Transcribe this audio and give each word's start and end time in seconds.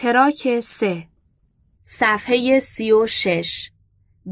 تراک 0.00 0.60
سه. 0.60 1.06
صفحه 1.82 2.58
سی 2.58 2.92
و 2.92 3.06
شش. 3.06 3.70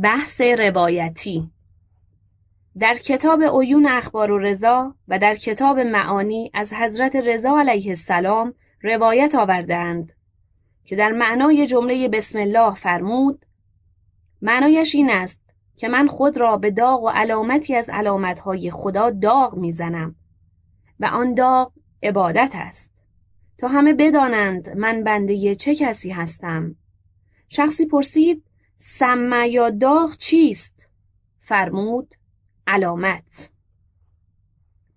بحث 0.02 0.40
روایتی. 0.40 1.50
در 2.78 2.94
کتاب 2.94 3.42
عیون 3.42 3.86
اخبار 3.86 4.30
و 4.30 4.38
رضا 4.38 4.94
و 5.08 5.18
در 5.18 5.34
کتاب 5.34 5.78
معانی 5.78 6.50
از 6.54 6.72
حضرت 6.72 7.16
رضا 7.16 7.58
علیه 7.58 7.88
السلام 7.88 8.54
روایت 8.82 9.34
آوردند 9.34 10.12
که 10.84 10.96
در 10.96 11.12
معنای 11.12 11.66
جمله 11.66 12.08
بسم 12.08 12.38
الله 12.38 12.74
فرمود 12.74 13.46
معنایش 14.42 14.94
این 14.94 15.10
است 15.10 15.40
که 15.76 15.88
من 15.88 16.06
خود 16.06 16.38
را 16.38 16.56
به 16.56 16.70
داغ 16.70 17.02
و 17.02 17.08
علامتی 17.08 17.74
از 17.74 17.90
علامتهای 17.90 18.70
خدا 18.70 19.10
داغ 19.10 19.54
می‌زنم 19.54 20.14
و 21.00 21.06
آن 21.06 21.34
داغ 21.34 21.72
عبادت 22.02 22.52
است. 22.56 22.95
تا 23.58 23.68
همه 23.68 23.94
بدانند 23.94 24.68
من 24.76 25.04
بنده 25.04 25.54
چه 25.54 25.74
کسی 25.74 26.10
هستم. 26.10 26.76
شخصی 27.48 27.86
پرسید 27.86 28.44
سمه 28.76 29.48
یا 29.48 29.70
داغ 29.70 30.16
چیست؟ 30.16 30.86
فرمود 31.40 32.14
علامت. 32.66 33.50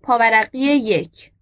پاورقی 0.02 0.58
یک. 0.58 1.32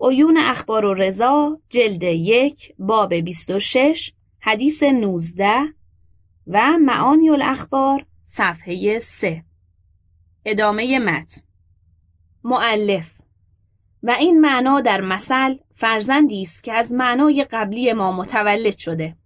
عیون 0.00 0.36
اخبار 0.36 0.84
و 0.84 0.94
رضا 0.94 1.60
جلد 1.68 2.02
یک 2.02 2.74
باب 2.78 3.14
26 3.14 4.12
حدیث 4.40 4.82
19 4.82 5.52
و 6.46 6.72
معانی 6.78 7.30
الاخبار 7.30 8.06
صفحه 8.24 8.98
3 8.98 9.44
ادامه 10.44 10.98
متن. 10.98 11.40
معلف 12.44 13.15
و 14.06 14.10
این 14.10 14.40
معنا 14.40 14.80
در 14.80 15.00
مثل 15.00 15.54
فرزندی 15.74 16.42
است 16.42 16.64
که 16.64 16.72
از 16.72 16.92
معنای 16.92 17.46
قبلی 17.50 17.92
ما 17.92 18.12
متولد 18.12 18.78
شده. 18.78 19.16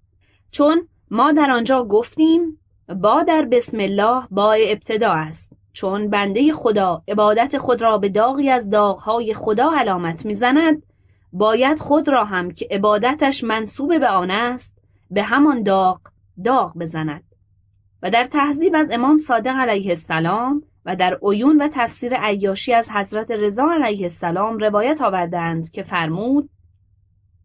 چون 0.51 0.89
ما 1.11 1.33
در 1.33 1.51
آنجا 1.51 1.85
گفتیم 1.85 2.59
با 3.03 3.23
در 3.23 3.43
بسم 3.43 3.81
الله 3.81 4.23
با 4.31 4.53
ابتدا 4.53 5.13
است. 5.13 5.57
چون 5.73 6.11
بنده 6.11 6.53
خدا 6.53 7.03
عبادت 7.09 7.59
خود 7.59 7.83
را 7.83 7.99
به 7.99 8.09
داغی 8.09 8.51
از 8.51 8.71
داغهای 8.71 9.35
خدا 9.35 9.73
علامت 9.77 10.27
می‌زند 10.27 10.83
باید 11.33 11.79
خود 11.79 12.09
را 12.09 12.25
هم 12.25 12.51
که 12.51 12.69
عبادتش 12.71 13.45
منصوب 13.45 13.99
به 13.99 14.09
آن 14.09 14.31
است 14.31 14.83
به 15.11 15.23
همان 15.23 15.63
داغ 15.63 16.01
داغ 16.45 16.79
بزند. 16.79 17.25
و 18.03 18.11
در 18.11 18.25
تهذیب 18.25 18.75
از 18.75 18.89
امام 18.91 19.19
صادق 19.19 19.55
علیه 19.57 19.89
السلام 19.89 20.63
و 20.85 20.97
در 20.97 21.19
عیون 21.23 21.63
و 21.63 21.69
تفسیر 21.73 22.15
عیاشی 22.15 22.75
از 22.75 22.91
حضرت 22.91 23.31
رضا 23.31 23.71
علیه 23.73 24.03
السلام 24.03 24.59
روایت 24.59 25.01
آوردند 25.01 25.71
که 25.71 25.83
فرمود 25.83 26.51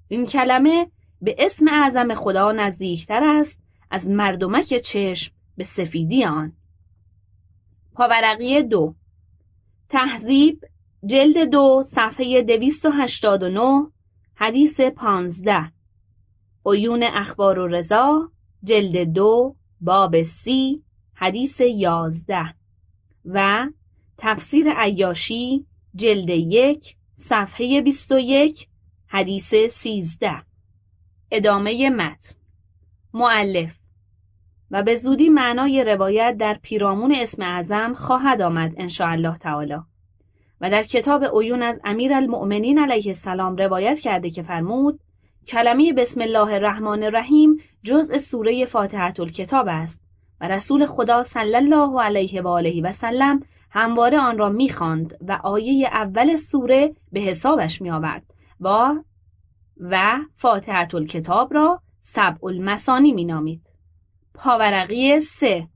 این 0.08 0.26
کلمه 0.26 0.92
به 1.22 1.36
اسم 1.40 1.68
اعظم 1.68 2.14
خدا 2.14 2.52
نزدیکتر 2.52 3.24
است 3.24 3.60
از 3.92 4.10
مردمک 4.10 4.66
چشم 4.66 5.34
به 5.58 5.64
سفیدی 5.64 6.26
آن. 6.26 6.54
پاورقی 7.94 8.64
دو. 8.64 8.96
تهذیب 9.90 10.66
جلد 11.06 11.38
دو 11.38 11.84
صفحه 11.86 12.42
289 12.42 13.88
حدیث 14.36 14.82
پانزده. 14.82 15.72
عیون 16.66 17.04
اخبار 17.04 17.60
و 17.60 17.68
رضا 17.68 18.32
جلد 18.64 19.14
دو 19.14 19.56
باب 19.82 20.24
سی 20.24 20.84
حدیث 21.14 21.62
یازده. 21.62 22.54
و 23.26 23.68
تفسیر 24.18 24.74
عیاشی 24.78 25.66
جلد 25.96 26.30
یک 26.30 26.96
صفحه 27.14 27.82
21 27.82 28.68
حدیث 29.08 29.56
سیزده. 29.56 30.42
ادامه 31.32 31.90
متن. 31.90 32.36
معلف 33.14 33.80
و 34.72 34.84
به 34.84 34.96
زودی 34.96 35.30
معنای 35.30 35.84
روایت 35.84 36.36
در 36.40 36.60
پیرامون 36.62 37.16
اسم 37.16 37.42
اعظم 37.42 37.94
خواهد 37.94 38.42
آمد 38.42 38.74
ان 38.78 38.90
الله 39.00 39.38
تعالی. 39.38 39.78
و 40.62 40.70
در 40.70 40.84
کتاب 40.84 41.24
عیون 41.24 41.62
از 41.62 41.80
امیر 41.84 42.14
المؤمنین 42.14 42.80
علیه 42.80 43.08
السلام 43.08 43.56
روایت 43.56 44.00
کرده 44.00 44.30
که 44.30 44.44
فرمود 44.44 45.00
کلمه 45.48 45.94
بسم 45.94 46.22
الله 46.22 46.54
الرحمن 46.54 47.04
الرحیم 47.04 47.58
جزء 47.84 48.18
سوره 48.18 48.66
فاتحه 48.66 49.20
الکتاب 49.20 49.68
است. 49.70 50.05
و 50.42 50.48
رسول 50.48 50.86
خدا 50.86 51.24
صلی 51.24 51.56
الله 51.56 52.02
علیه 52.02 52.42
و 52.42 52.48
آله 52.48 52.82
و 52.82 52.92
سلم 52.92 53.40
همواره 53.72 54.20
آن 54.20 54.38
را 54.38 54.50
می‌خواند 54.50 55.18
و 55.28 55.40
آیه 55.44 55.88
اول 55.88 56.36
سوره 56.36 56.96
به 57.12 57.20
حسابش 57.20 57.82
میآورد 57.82 58.24
با 58.60 59.04
و 59.80 60.18
فاتحه 60.36 60.96
الکتاب 60.96 61.54
را 61.54 61.82
سبع 62.02 62.46
المسانی 62.46 63.12
مینامید. 63.14 63.62
پاورقی 64.34 65.20
سه. 65.20 65.68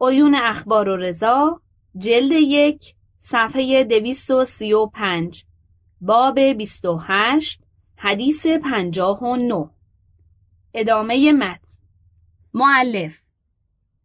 عیون 0.00 0.34
اخبار 0.34 0.88
و 0.88 0.96
رضا 0.96 1.60
جلد 1.96 2.32
یک 2.32 2.94
صفحه 3.18 3.84
دویست 3.84 4.30
و 4.30 4.44
سی 4.44 4.72
و 4.72 4.86
پنج. 4.86 5.44
باب 6.00 6.40
بیست 6.40 6.84
و 6.84 7.00
هشت 7.02 7.62
حدیث 7.96 8.46
پنجاه 8.46 9.22
و 9.22 9.36
نو 9.36 9.68
ادامه 10.74 11.32
مت 11.32 11.80
معلف 12.54 13.27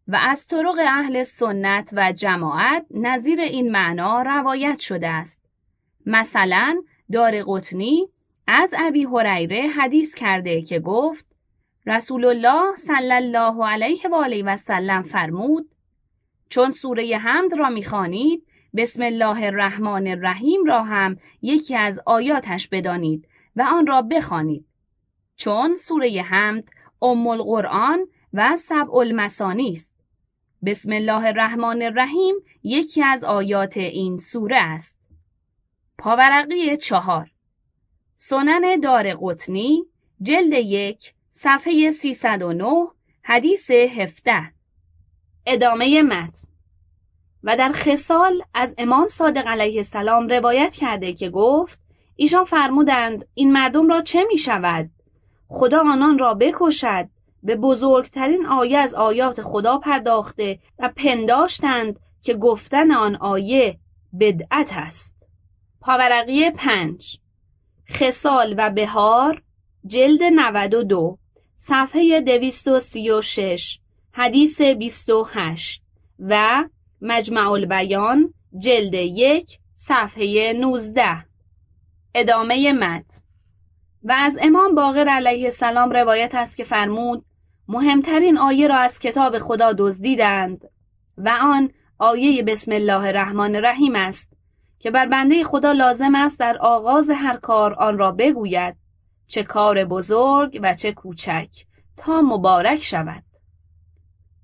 و 0.08 0.16
از 0.20 0.46
طرق 0.46 0.78
اهل 0.86 1.22
سنت 1.22 1.90
و 1.92 2.12
جماعت 2.12 2.86
نظیر 2.90 3.40
این 3.40 3.72
معنا 3.72 4.22
روایت 4.22 4.78
شده 4.78 5.08
است. 5.08 5.50
مثلا 6.06 6.82
دار 7.12 7.42
قطنی 7.46 8.08
از 8.46 8.74
ابی 8.78 9.04
هریره 9.04 9.68
حدیث 9.68 10.14
کرده 10.14 10.62
که 10.62 10.80
گفت 10.80 11.26
رسول 11.86 12.24
الله 12.24 12.76
صلی 12.76 13.12
الله 13.12 13.66
علیه 13.66 14.08
و 14.08 14.14
آله 14.14 14.42
و 14.42 14.56
سلم 14.56 15.02
فرمود 15.02 15.68
چون 16.48 16.72
سوره 16.72 17.18
حمد 17.18 17.54
را 17.54 17.70
می‌خوانید 17.70 18.46
بسم 18.76 19.02
الله 19.02 19.46
الرحمن 19.46 20.06
الرحیم 20.06 20.64
را 20.64 20.82
هم 20.82 21.16
یکی 21.42 21.76
از 21.76 22.00
آیاتش 22.06 22.68
بدانید 22.68 23.28
و 23.56 23.62
آن 23.62 23.86
را 23.86 24.02
بخوانید. 24.02 24.66
چون 25.36 25.76
سوره 25.76 26.22
حمد 26.22 26.64
ام 27.02 27.26
القرآن 27.26 28.06
و 28.32 28.56
سبع 28.56 28.96
المسانی 28.96 29.72
است. 29.72 29.93
بسم 30.66 30.92
الله 30.92 31.26
الرحمن 31.26 31.82
الرحیم 31.82 32.34
یکی 32.62 33.02
از 33.02 33.24
آیات 33.24 33.76
این 33.76 34.16
سوره 34.16 34.56
است. 34.56 34.98
پاورقی 35.98 36.76
چهار. 36.76 37.30
سنن 38.16 38.80
دار 38.80 39.14
قطنی 39.20 39.82
جلد 40.22 40.52
یک 40.52 41.14
صفحه 41.30 41.90
309 41.90 42.86
حدیث 43.22 43.70
17 43.70 44.52
ادامه 45.46 46.02
متن. 46.02 46.48
و 47.44 47.56
در 47.56 47.72
خصال 47.72 48.42
از 48.54 48.74
امام 48.78 49.08
صادق 49.08 49.46
علیه 49.46 49.76
السلام 49.76 50.28
روایت 50.28 50.74
کرده 50.74 51.12
که 51.12 51.30
گفت 51.30 51.80
ایشان 52.16 52.44
فرمودند 52.44 53.26
این 53.34 53.52
مردم 53.52 53.88
را 53.88 54.02
چه 54.02 54.24
می 54.28 54.38
شود؟ 54.38 54.90
خدا 55.48 55.80
آنان 55.80 56.18
را 56.18 56.34
بکشد 56.34 57.08
به 57.44 57.56
بزرگترین 57.56 58.46
آیه 58.46 58.78
از 58.78 58.94
آیات 58.94 59.42
خدا 59.42 59.78
پرداخته 59.78 60.58
و 60.78 60.92
پنداشتند 60.96 62.00
که 62.22 62.34
گفتن 62.34 62.92
آن 62.92 63.16
آیه 63.16 63.78
بدعت 64.20 64.72
است. 64.76 65.28
پاورقی 65.80 66.50
پنج. 66.50 67.18
خصال 67.90 68.54
و 68.58 68.70
بهار 68.70 69.42
جلد 69.86 70.22
92 70.22 71.18
صفحه 71.54 72.20
236 72.20 73.80
حدیث 74.12 74.60
28 74.60 75.82
و 76.18 76.64
مجمع 77.00 77.50
البیان 77.50 78.34
جلد 78.58 78.94
یک 78.94 79.58
صفحه 79.74 80.52
19 80.60 81.24
ادامه 82.14 82.72
مت 82.72 83.22
و 84.04 84.12
از 84.18 84.38
امام 84.42 84.74
باقر 84.74 85.08
علیه 85.08 85.44
السلام 85.44 85.90
روایت 85.90 86.34
است 86.34 86.56
که 86.56 86.64
فرمود 86.64 87.24
مهمترین 87.68 88.38
آیه 88.38 88.68
را 88.68 88.76
از 88.76 88.98
کتاب 88.98 89.38
خدا 89.38 89.72
دزدیدند 89.78 90.70
و 91.18 91.28
آن 91.42 91.70
آیه 91.98 92.42
بسم 92.42 92.72
الله 92.72 93.04
الرحمن 93.06 93.54
الرحیم 93.56 93.96
است 93.96 94.36
که 94.78 94.90
بر 94.90 95.06
بنده 95.06 95.44
خدا 95.44 95.72
لازم 95.72 96.14
است 96.14 96.40
در 96.40 96.58
آغاز 96.58 97.10
هر 97.10 97.36
کار 97.36 97.74
آن 97.74 97.98
را 97.98 98.10
بگوید. 98.10 98.76
چه 99.26 99.42
کار 99.42 99.84
بزرگ 99.84 100.60
و 100.62 100.74
چه 100.74 100.92
کوچک. 100.92 101.48
تا 101.96 102.20
مبارک 102.20 102.82
شود. 102.82 103.24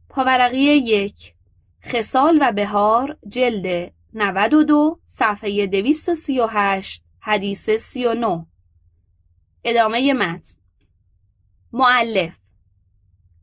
پاورقی 0.09 0.65
یک. 0.77 1.35
خسال 1.85 2.39
و 2.41 2.53
بهار 2.53 3.17
جلد 3.29 3.93
92 4.15 4.99
صفحه 5.05 5.67
238 5.67 7.03
حدیث 7.21 7.71
39 7.71 8.47
ادامه 9.65 10.13
متن. 10.13 10.59
معلف 11.73 12.39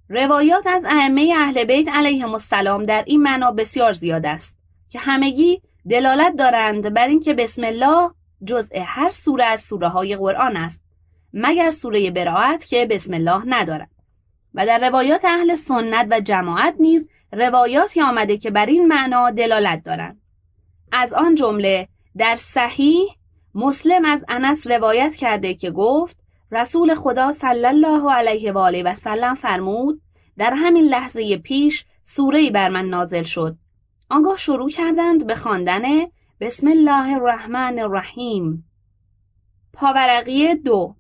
روایات 0.09 0.67
از 0.67 0.85
ائمه 0.85 1.33
اهل 1.37 1.63
بیت 1.63 1.87
علیهم 1.89 2.31
السلام 2.31 2.83
در 2.83 3.03
این 3.07 3.21
معنا 3.21 3.51
بسیار 3.51 3.93
زیاد 3.93 4.25
است 4.25 4.57
که 4.89 4.99
همگی 4.99 5.61
دلالت 5.89 6.35
دارند 6.35 6.93
بر 6.93 7.07
اینکه 7.07 7.33
بسم 7.33 7.63
الله 7.63 8.11
جزء 8.45 8.79
هر 8.85 9.09
سوره 9.09 9.43
از 9.43 9.61
سوره 9.61 9.87
های 9.87 10.15
قرآن 10.15 10.57
است 10.57 10.83
مگر 11.33 11.69
سوره 11.69 12.11
براعت 12.11 12.65
که 12.65 12.87
بسم 12.89 13.13
الله 13.13 13.43
ندارد. 13.45 13.89
و 14.53 14.65
در 14.65 14.89
روایات 14.89 15.25
اهل 15.25 15.55
سنت 15.55 16.07
و 16.11 16.19
جماعت 16.19 16.75
نیز 16.79 17.09
روایاتی 17.31 18.01
آمده 18.01 18.37
که 18.37 18.51
بر 18.51 18.65
این 18.65 18.87
معنا 18.87 19.31
دلالت 19.31 19.83
دارند. 19.83 20.21
از 20.91 21.13
آن 21.13 21.35
جمله 21.35 21.87
در 22.17 22.35
صحیح 22.35 23.07
مسلم 23.55 24.05
از 24.05 24.25
انس 24.27 24.67
روایت 24.67 25.15
کرده 25.15 25.53
که 25.53 25.71
گفت 25.71 26.17
رسول 26.51 26.95
خدا 26.95 27.31
صلی 27.31 27.65
الله 27.65 28.11
علیه 28.11 28.51
و 28.51 28.57
آله 28.57 28.83
و 28.83 28.93
سلم 28.93 29.35
فرمود 29.35 30.01
در 30.37 30.53
همین 30.53 30.83
لحظه 30.83 31.37
پیش 31.37 31.85
سوره 32.03 32.51
بر 32.51 32.69
من 32.69 32.85
نازل 32.85 33.23
شد. 33.23 33.57
آنگاه 34.09 34.37
شروع 34.37 34.69
کردند 34.69 35.27
به 35.27 35.35
خواندن 35.35 35.81
بسم 36.39 36.67
الله 36.67 37.13
الرحمن 37.13 37.79
الرحیم. 37.79 38.69
پاورقی 39.73 40.55
دو. 40.55 40.95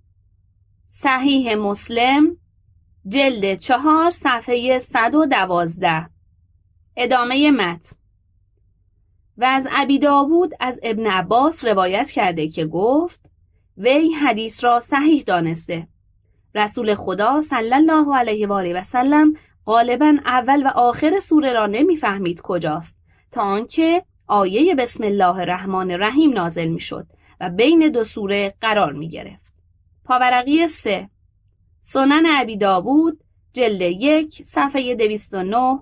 صحیح 0.87 1.55
مسلم 1.55 2.37
جلد 3.07 3.59
چهار 3.59 4.09
صفحه 4.09 4.79
112 4.79 6.09
ادامه 6.97 7.51
مت 7.51 7.93
و 9.37 9.45
از 9.45 9.67
ابی 9.71 9.99
داوود 9.99 10.51
از 10.59 10.79
ابن 10.83 11.07
عباس 11.07 11.65
روایت 11.65 12.11
کرده 12.11 12.47
که 12.47 12.65
گفت 12.65 13.26
وی 13.77 14.11
حدیث 14.11 14.63
را 14.63 14.79
صحیح 14.79 15.23
دانسته. 15.27 15.87
رسول 16.55 16.95
خدا 16.95 17.41
صلی 17.41 17.73
الله 17.73 18.17
علیه 18.17 18.47
و 18.47 18.53
آله 18.53 18.79
و 18.79 18.83
سلم 18.83 19.33
غالبا 19.65 20.17
اول 20.25 20.65
و 20.65 20.67
آخر 20.67 21.19
سوره 21.19 21.53
را 21.53 21.67
نمی‌فهمید 21.67 22.41
کجاست 22.41 22.97
تا 23.31 23.41
آنکه 23.41 24.03
آیه 24.27 24.75
بسم 24.75 25.03
الله 25.03 25.35
الرحمن 25.35 25.91
الرحیم 25.91 26.33
نازل 26.33 26.67
می‌شد 26.67 27.07
و 27.41 27.49
بین 27.49 27.91
دو 27.91 28.03
سوره 28.03 28.53
قرار 28.61 28.93
می 28.93 29.09
گرفت. 29.09 29.53
پاورقی 30.05 30.67
سه. 30.67 31.09
سنن 31.79 32.25
عبی 32.25 32.57
داوود 32.57 33.19
جلد 33.53 33.81
یک 33.81 34.33
صفحه 34.43 34.95
209 34.95 35.79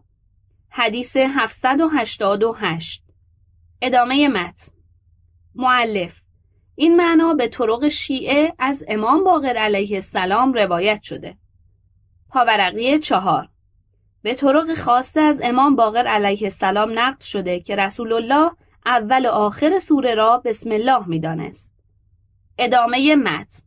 حدیث 0.69 1.17
788 1.17 3.03
ادامه 3.81 4.27
مت 4.27 4.69
معلف 5.55 6.24
این 6.75 6.95
معنا 6.95 7.33
به 7.33 7.47
طرق 7.47 7.87
شیعه 7.87 8.53
از 8.59 8.83
امام 8.87 9.23
باقر 9.23 9.57
علیه 9.57 9.95
السلام 9.95 10.53
روایت 10.53 11.01
شده. 11.01 11.35
پاورقی 12.29 12.99
چهار. 12.99 13.47
به 14.21 14.33
طرق 14.33 14.73
خاصه 14.73 15.21
از 15.21 15.41
امام 15.43 15.75
باقر 15.75 16.07
علیه 16.07 16.43
السلام 16.43 16.99
نقل 16.99 17.21
شده 17.21 17.59
که 17.59 17.75
رسول 17.75 18.13
الله 18.13 18.51
اول 18.85 19.25
و 19.25 19.29
آخر 19.29 19.79
سوره 19.79 20.15
را 20.15 20.41
بسم 20.45 20.71
الله 20.71 21.07
می‌دانست. 21.07 21.71
ادامه 22.57 23.15
مت 23.15 23.61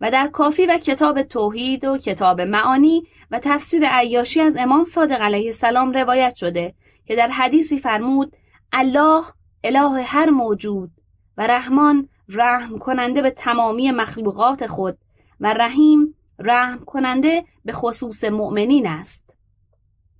و 0.00 0.10
در 0.10 0.28
کافی 0.28 0.66
و 0.66 0.78
کتاب 0.78 1.22
توحید 1.22 1.84
و 1.84 1.98
کتاب 1.98 2.40
معانی 2.40 3.02
و 3.30 3.40
تفسیر 3.42 3.82
عیاشی 3.86 4.40
از 4.40 4.56
امام 4.56 4.84
صادق 4.84 5.20
علیه 5.20 5.46
السلام 5.46 5.92
روایت 5.92 6.34
شده 6.34 6.74
که 7.06 7.16
در 7.16 7.28
حدیثی 7.28 7.78
فرمود 7.78 8.32
الله 8.72 9.24
اله 9.64 10.02
هر 10.02 10.30
موجود 10.30 10.90
و 11.36 11.46
رحمان 11.46 12.08
رحم 12.28 12.78
کننده 12.78 13.22
به 13.22 13.30
تمامی 13.30 13.90
مخلوقات 13.90 14.66
خود 14.66 14.98
و 15.40 15.52
رحیم 15.52 16.14
رحم 16.38 16.84
کننده 16.84 17.44
به 17.64 17.72
خصوص 17.72 18.24
مؤمنین 18.24 18.86
است. 18.86 19.34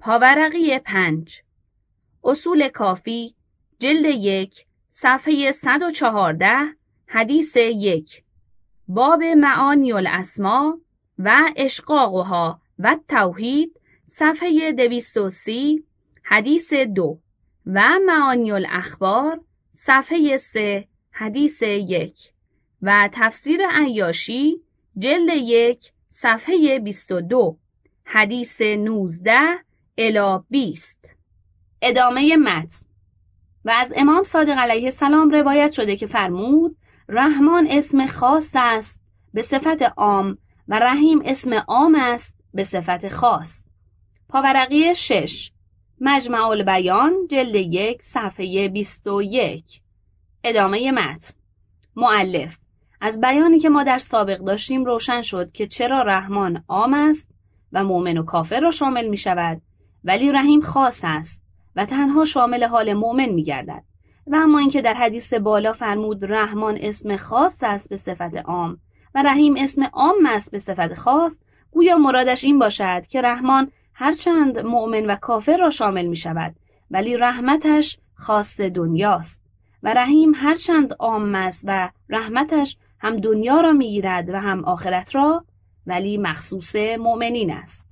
پاورقی 0.01 0.79
پنج. 0.79 1.43
اصول 2.25 2.69
کافی 2.69 3.35
جلد 3.79 4.05
یک 4.05 4.65
صفحه 4.89 5.51
114 5.51 6.49
حدیث 7.07 7.57
یک. 7.57 8.23
باب 8.89 9.23
معانی 9.23 9.93
الاسما 9.93 10.79
و 11.19 11.53
اشقاقها 11.57 12.61
و 12.79 12.97
توحید 13.09 13.81
صفحه 14.07 14.73
230 14.73 15.85
حدیث 16.23 16.73
دو. 16.73 17.19
و 17.67 17.83
معانی 18.07 18.53
الاخبار 18.53 19.41
صفحه 19.73 20.37
3 20.37 20.89
حدیث 21.19 21.63
یک 21.63 22.19
و 22.83 23.09
تفسیر 23.13 23.61
عیاشی 23.71 24.61
جلد 24.99 25.29
یک 25.35 25.93
صفحه 26.09 26.79
22 26.79 27.57
حدیث 28.05 28.61
19 28.61 29.33
الی 29.99 30.39
20 30.51 31.17
ادامه 31.83 32.37
متن. 32.37 32.87
و 33.65 33.71
از 33.71 33.93
امام 33.97 34.23
صادق 34.23 34.59
علیه 34.59 34.85
السلام 34.85 35.31
روایت 35.31 35.73
شده 35.73 35.97
که 35.97 36.07
فرمود 36.07 36.77
رحمان 37.09 37.67
اسم 37.71 38.07
خاص 38.07 38.53
است 38.55 39.03
به 39.35 39.43
صفت 39.43 39.83
عام 39.83 40.39
و 40.69 40.79
رحیم 40.79 41.23
اسم 41.25 41.55
عام 41.55 41.95
است 41.95 42.35
به 42.55 42.65
صفت 42.65 43.09
خاص. 43.09 43.65
پاورقی 44.29 44.95
شش 44.95 45.51
مجمع 46.01 46.47
البیان 46.47 47.13
جلد 47.31 47.55
یک 47.55 48.03
صفحه 48.03 48.69
21 48.69 49.81
ادامه 50.45 50.91
متن 50.91 51.35
معلف 51.97 52.59
از 53.01 53.21
بیانی 53.21 53.59
که 53.59 53.69
ما 53.69 53.83
در 53.83 53.99
سابق 53.99 54.39
داشتیم 54.39 54.85
روشن 54.85 55.23
شد 55.23 55.53
که 55.53 55.67
چرا 55.67 56.03
رحمان 56.03 56.65
عام 56.69 56.95
است 56.95 57.31
و 57.73 57.85
مؤمن 57.85 58.19
و 58.19 58.25
کافر 58.25 58.61
را 58.61 58.71
شامل 58.71 59.09
می 59.09 59.17
شود 59.17 59.63
ولی 60.05 60.33
رحیم 60.33 60.61
خاص 60.61 61.01
است 61.05 61.43
و 61.77 61.85
تنها 61.85 62.25
شامل 62.25 62.65
حال 62.65 62.95
مؤمن 62.95 63.29
می 63.29 63.43
گردد. 63.43 63.83
و 64.27 64.37
اما 64.37 64.59
اینکه 64.59 64.83
در 64.83 64.95
حدیث 64.95 65.35
بالا 65.35 65.73
فرمود 65.73 66.33
رحمان 66.33 66.79
اسم 66.81 67.17
خاص 67.17 67.59
است 67.63 67.89
به 67.89 67.97
صفت 67.97 68.37
عام 68.37 68.79
و 69.15 69.23
رحیم 69.23 69.55
اسم 69.59 69.83
عام 69.83 70.27
است 70.27 70.51
به 70.51 70.59
صفت 70.59 70.95
خاص 70.95 71.37
گویا 71.71 71.99
مرادش 71.99 72.45
این 72.45 72.59
باشد 72.59 73.07
که 73.07 73.21
رحمان 73.23 73.71
هرچند 73.95 74.59
مؤمن 74.59 75.07
و 75.07 75.17
کافر 75.17 75.57
را 75.57 75.71
شامل 75.71 76.07
می 76.07 76.17
شود 76.17 76.55
ولی 76.91 77.17
رحمتش 77.17 77.99
خاص 78.15 78.61
دنیاست 78.61 79.48
و 79.83 79.95
رحیم 79.95 80.33
هرچند 80.35 80.95
عام 80.99 81.35
است 81.35 81.65
و 81.67 81.91
رحمتش 82.09 82.77
هم 83.01 83.17
دنیا 83.17 83.61
را 83.61 83.73
می‌گیرد 83.73 84.29
و 84.29 84.37
هم 84.37 84.65
آخرت 84.65 85.15
را 85.15 85.45
ولی 85.87 86.19
مخصوص 86.19 86.77
مؤمنین 86.77 87.51
است. 87.53 87.89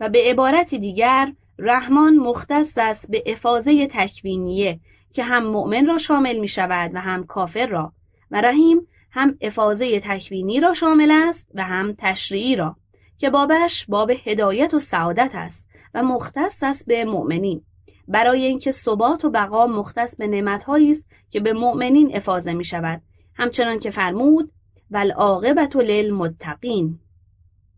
و 0.00 0.08
به 0.08 0.22
عبارت 0.30 0.74
دیگر 0.74 1.32
رحمان 1.58 2.16
مختص 2.16 2.74
است 2.76 3.10
به 3.10 3.22
افاظه 3.26 3.86
تکوینیه 3.90 4.80
که 5.12 5.24
هم 5.24 5.46
مؤمن 5.46 5.86
را 5.86 5.98
شامل 5.98 6.38
می 6.38 6.48
شود 6.48 6.90
و 6.94 7.00
هم 7.00 7.26
کافر 7.26 7.66
را 7.66 7.92
و 8.30 8.40
رحیم 8.40 8.86
هم 9.10 9.36
افاظه 9.40 10.00
تکوینی 10.00 10.60
را 10.60 10.74
شامل 10.74 11.10
است 11.10 11.50
و 11.54 11.64
هم 11.64 11.94
تشریعی 11.98 12.56
را 12.56 12.76
که 13.18 13.30
بابش 13.30 13.86
باب 13.86 14.10
هدایت 14.24 14.74
و 14.74 14.78
سعادت 14.78 15.32
است 15.34 15.68
و 15.94 16.02
مختص 16.02 16.62
است 16.62 16.86
به 16.86 17.04
مؤمنین. 17.04 17.62
برای 18.08 18.44
اینکه 18.44 18.70
ثبات 18.70 19.24
و 19.24 19.30
بقا 19.30 19.66
مختص 19.66 20.16
به 20.16 20.26
نعمتهایی 20.26 20.90
است 20.90 21.04
که 21.30 21.40
به 21.40 21.52
مؤمنین 21.52 22.16
افاظه 22.16 22.52
می 22.52 22.64
شود 22.64 23.02
همچنان 23.34 23.78
که 23.78 23.90
فرمود 23.90 24.52
والعاقبت 24.90 25.76
للمتقین. 25.76 26.98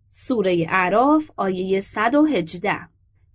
سوره 0.08 0.66
اعراف 0.68 1.30
آیه 1.36 1.80
118 1.80 2.78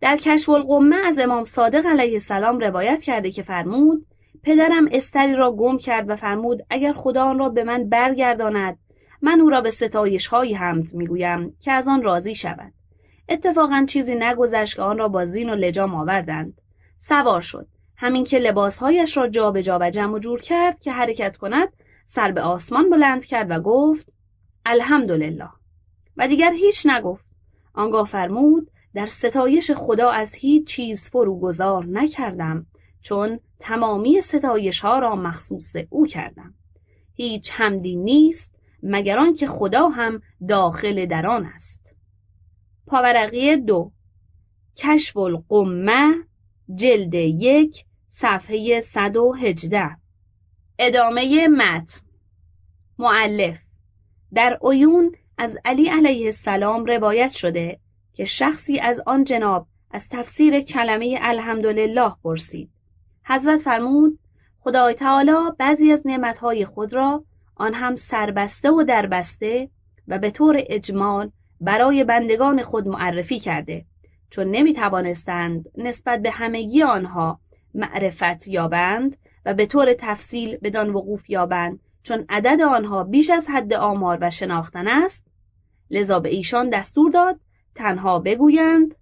در 0.02 0.18
کشف 0.18 0.50
القمه 0.50 0.96
از 0.96 1.20
امام 1.20 1.44
صادق 1.44 1.86
علیه 1.86 2.14
السلام 2.14 2.60
روایت 2.60 3.04
کرده 3.04 3.32
که 3.32 3.44
فرمود 3.44 4.06
پدرم 4.44 4.88
استری 4.92 5.34
را 5.34 5.52
گم 5.52 5.78
کرد 5.78 6.10
و 6.10 6.16
فرمود 6.16 6.62
اگر 6.70 6.94
خدا 6.94 7.24
آن 7.24 7.40
را 7.40 7.50
به 7.50 7.64
من 7.64 7.90
برگرداند 7.90 8.78
من 9.22 9.42
او 9.42 9.50
را 9.50 9.62
به 9.62 9.70
ستایش 9.70 10.28
های 10.28 10.54
حمد 10.54 10.94
می‌گویم 10.94 11.56
که 11.60 11.72
از 11.72 11.88
آن 11.88 12.04
راضی 12.04 12.36
شود. 12.36 12.74
اتفاقا 13.30 13.86
چیزی 13.90 14.16
نگذشت 14.16 14.76
که 14.76 14.82
آن 14.82 14.98
را 14.98 15.08
با 15.08 15.26
زین 15.26 15.50
و 15.50 15.56
لجام 15.56 15.96
آوردند. 15.96 16.62
سوار 17.08 17.42
شد. 17.42 17.68
همین 17.98 18.24
که 18.24 18.40
لباسهایش 18.40 19.18
را 19.18 19.28
جابجا 19.28 19.62
جا 19.62 19.80
و 19.82 19.90
جمع 19.90 20.14
و 20.14 20.20
جور 20.20 20.42
کرد 20.42 20.80
که 20.80 20.92
حرکت 20.92 21.38
کند 21.38 21.74
سر 22.06 22.32
به 22.32 22.42
آسمان 22.42 22.90
بلند 22.90 23.26
کرد 23.26 23.48
و 23.52 23.60
گفت 23.60 24.14
الحمدلله. 24.66 25.50
و 26.18 26.28
دیگر 26.28 26.54
هیچ 26.54 26.86
نگفت. 26.86 27.26
آنگاه 27.74 28.06
فرمود 28.06 28.72
در 28.94 29.06
ستایش 29.06 29.72
خدا 29.72 30.10
از 30.10 30.36
هیچ 30.36 30.68
چیز 30.68 31.10
فروگذار 31.10 31.86
نکردم 31.86 32.66
چون 33.02 33.40
تمامی 33.60 34.22
ستایش 34.22 34.80
ها 34.80 35.00
را 35.00 35.16
مخصوص 35.16 35.76
او 35.90 36.06
کردم. 36.06 36.54
هیچ 37.14 37.52
حمدی 37.52 37.96
نیست 37.96 38.56
مگر 38.84 39.20
آنکه 39.20 39.48
خدا 39.48 39.88
هم 39.88 40.22
داخل 40.50 41.06
در 41.06 41.28
آن 41.28 41.46
است. 41.46 41.96
پاورقی 42.88 43.58
دو 43.58 43.92
کشف 44.78 45.18
القمه 45.18 46.16
جلد 46.76 47.14
یک 47.14 47.86
صفحه 48.08 48.80
118 48.80 49.98
ادامه 50.80 51.48
متن. 51.48 52.02
معلف 53.00 53.60
در 54.34 54.60
عیون 54.64 55.16
از 55.38 55.58
علی 55.66 55.90
علیه 55.90 56.26
السلام 56.26 56.86
روایت 56.86 57.32
شده 57.32 57.80
که 58.14 58.26
شخصی 58.26 58.80
از 58.80 59.02
آن 59.06 59.24
جناب 59.24 59.68
از 59.92 60.10
تفسیر 60.10 60.62
کلمه 60.62 61.18
الحمدلله 61.22 62.12
پرسید. 62.24 62.70
حضرت 63.26 63.60
فرمود 63.60 64.20
خدای 64.60 64.94
تعالی 64.94 65.52
بعضی 65.60 65.92
از 65.92 66.08
نعمتهای 66.08 66.66
خود 66.66 66.94
را 66.94 67.24
آن 67.56 67.74
هم 67.74 67.96
سربسته 67.96 68.72
و 68.72 68.84
دربسته 68.84 69.70
و 70.08 70.20
به 70.20 70.32
طور 70.32 70.64
اجمال 70.70 71.32
برای 71.62 72.04
بندگان 72.04 72.64
خود 72.64 72.88
معرفی 72.88 73.40
کرده. 73.40 73.86
چون 74.36 74.52
نمی 74.52 74.74
توانستند 74.74 75.66
نسبت 75.78 76.22
به 76.22 76.32
همگی 76.32 76.84
آنها 76.84 77.40
معرفت 77.74 78.48
یابند 78.48 79.18
و 79.46 79.54
به 79.54 79.66
طور 79.66 79.94
تفصیل 79.94 80.58
بدان 80.58 80.90
وقوف 80.90 81.30
یابند. 81.30 81.80
چون 82.04 82.26
عدد 82.30 82.62
آنها 82.62 83.04
بیش 83.04 83.30
از 83.30 83.48
حد 83.50 83.74
آمار 83.74 84.18
و 84.22 84.30
شناختن 84.30 84.88
است 84.88 85.28
لذا 85.90 86.20
به 86.20 86.30
ایشان 86.30 86.70
دستور 86.70 87.12
داد 87.12 87.40
تنها 87.76 88.20
بگویند 88.20 88.96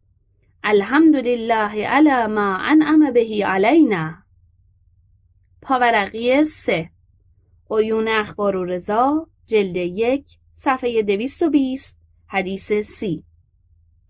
الحمدلله 0.64 1.88
علی 1.88 2.26
ما 2.34 2.58
انعم 2.58 3.14
بهی 3.14 3.42
علینا. 3.42 4.14
پاورقی 5.62 6.46
سه. 6.46 6.90
عیون 7.72 8.08
اخبار 8.08 8.56
و 8.56 8.66
رضا 8.66 9.28
جلد 9.48 9.76
یک 9.76 10.26
صفحه 10.54 11.04
دویست 11.04 11.42
و 11.44 11.50
بیست 11.50 12.00
حدیث 12.28 12.74
سی. 12.74 13.24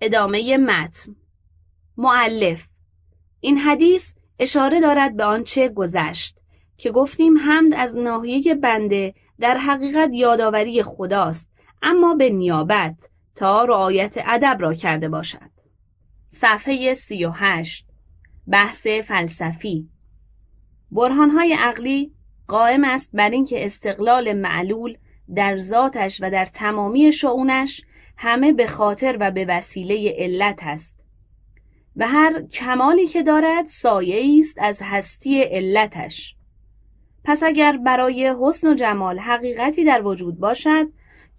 ادامه 0.06 0.58
متن. 0.58 1.16
معلف 1.98 2.68
این 3.40 3.58
حدیث 3.58 4.14
اشاره 4.40 4.82
دارد 4.82 5.16
به 5.16 5.24
آنچه 5.24 5.70
گذشت 5.70 6.38
که 6.78 6.92
گفتیم 6.92 7.38
حمد 7.38 7.74
از 7.74 7.96
ناحیه 7.96 8.56
بنده 8.56 9.14
در 9.40 9.58
حقیقت 9.58 10.10
یادآوری 10.14 10.84
خداست 10.84 11.50
اما 11.82 12.16
به 12.16 12.30
نیابت 12.30 13.10
تا 13.36 13.64
رعایت 13.64 14.16
ادب 14.26 14.58
را 14.60 14.74
کرده 14.74 15.10
باشد. 15.10 15.50
صفحه 16.30 16.94
سی 16.94 17.26
و 17.26 17.32
هشت. 17.36 17.88
بحث 18.48 18.88
فلسفی. 18.88 19.90
برهانهای 20.92 21.54
عقلی 21.54 22.12
قائم 22.48 22.84
است 22.84 23.10
بر 23.14 23.30
اینکه 23.30 23.66
استقلال 23.66 24.34
معلول 24.34 24.98
در 25.36 25.58
ذاتش 25.58 26.20
و 26.22 26.30
در 26.30 26.46
تمامی 26.46 27.12
شعونش 27.12 27.82
همه 28.24 28.54
به 28.54 28.68
خاطر 28.68 29.18
و 29.20 29.32
به 29.32 29.46
وسیله 29.46 30.16
علت 30.18 30.60
است. 30.62 31.00
و 31.96 32.08
هر 32.08 32.42
کمالی 32.42 33.08
که 33.08 33.24
دارد 33.24 33.68
سایه 33.68 34.40
است 34.40 34.58
از 34.62 34.82
هستی 34.84 35.42
علتش. 35.42 36.36
پس 37.24 37.44
اگر 37.44 37.78
برای 37.78 38.36
حسن 38.42 38.68
و 38.68 38.74
جمال 38.74 39.20
حقیقتی 39.20 39.86
در 39.86 40.08
وجود 40.08 40.40
باشد 40.40 40.88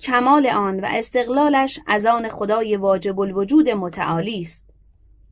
کمال 0.01 0.47
آن 0.47 0.81
و 0.81 0.87
استقلالش 0.91 1.81
از 1.87 2.07
آن 2.07 2.29
خدای 2.29 2.77
واجب 2.77 3.21
الوجود 3.21 3.69
متعالی 3.69 4.41
است. 4.41 4.75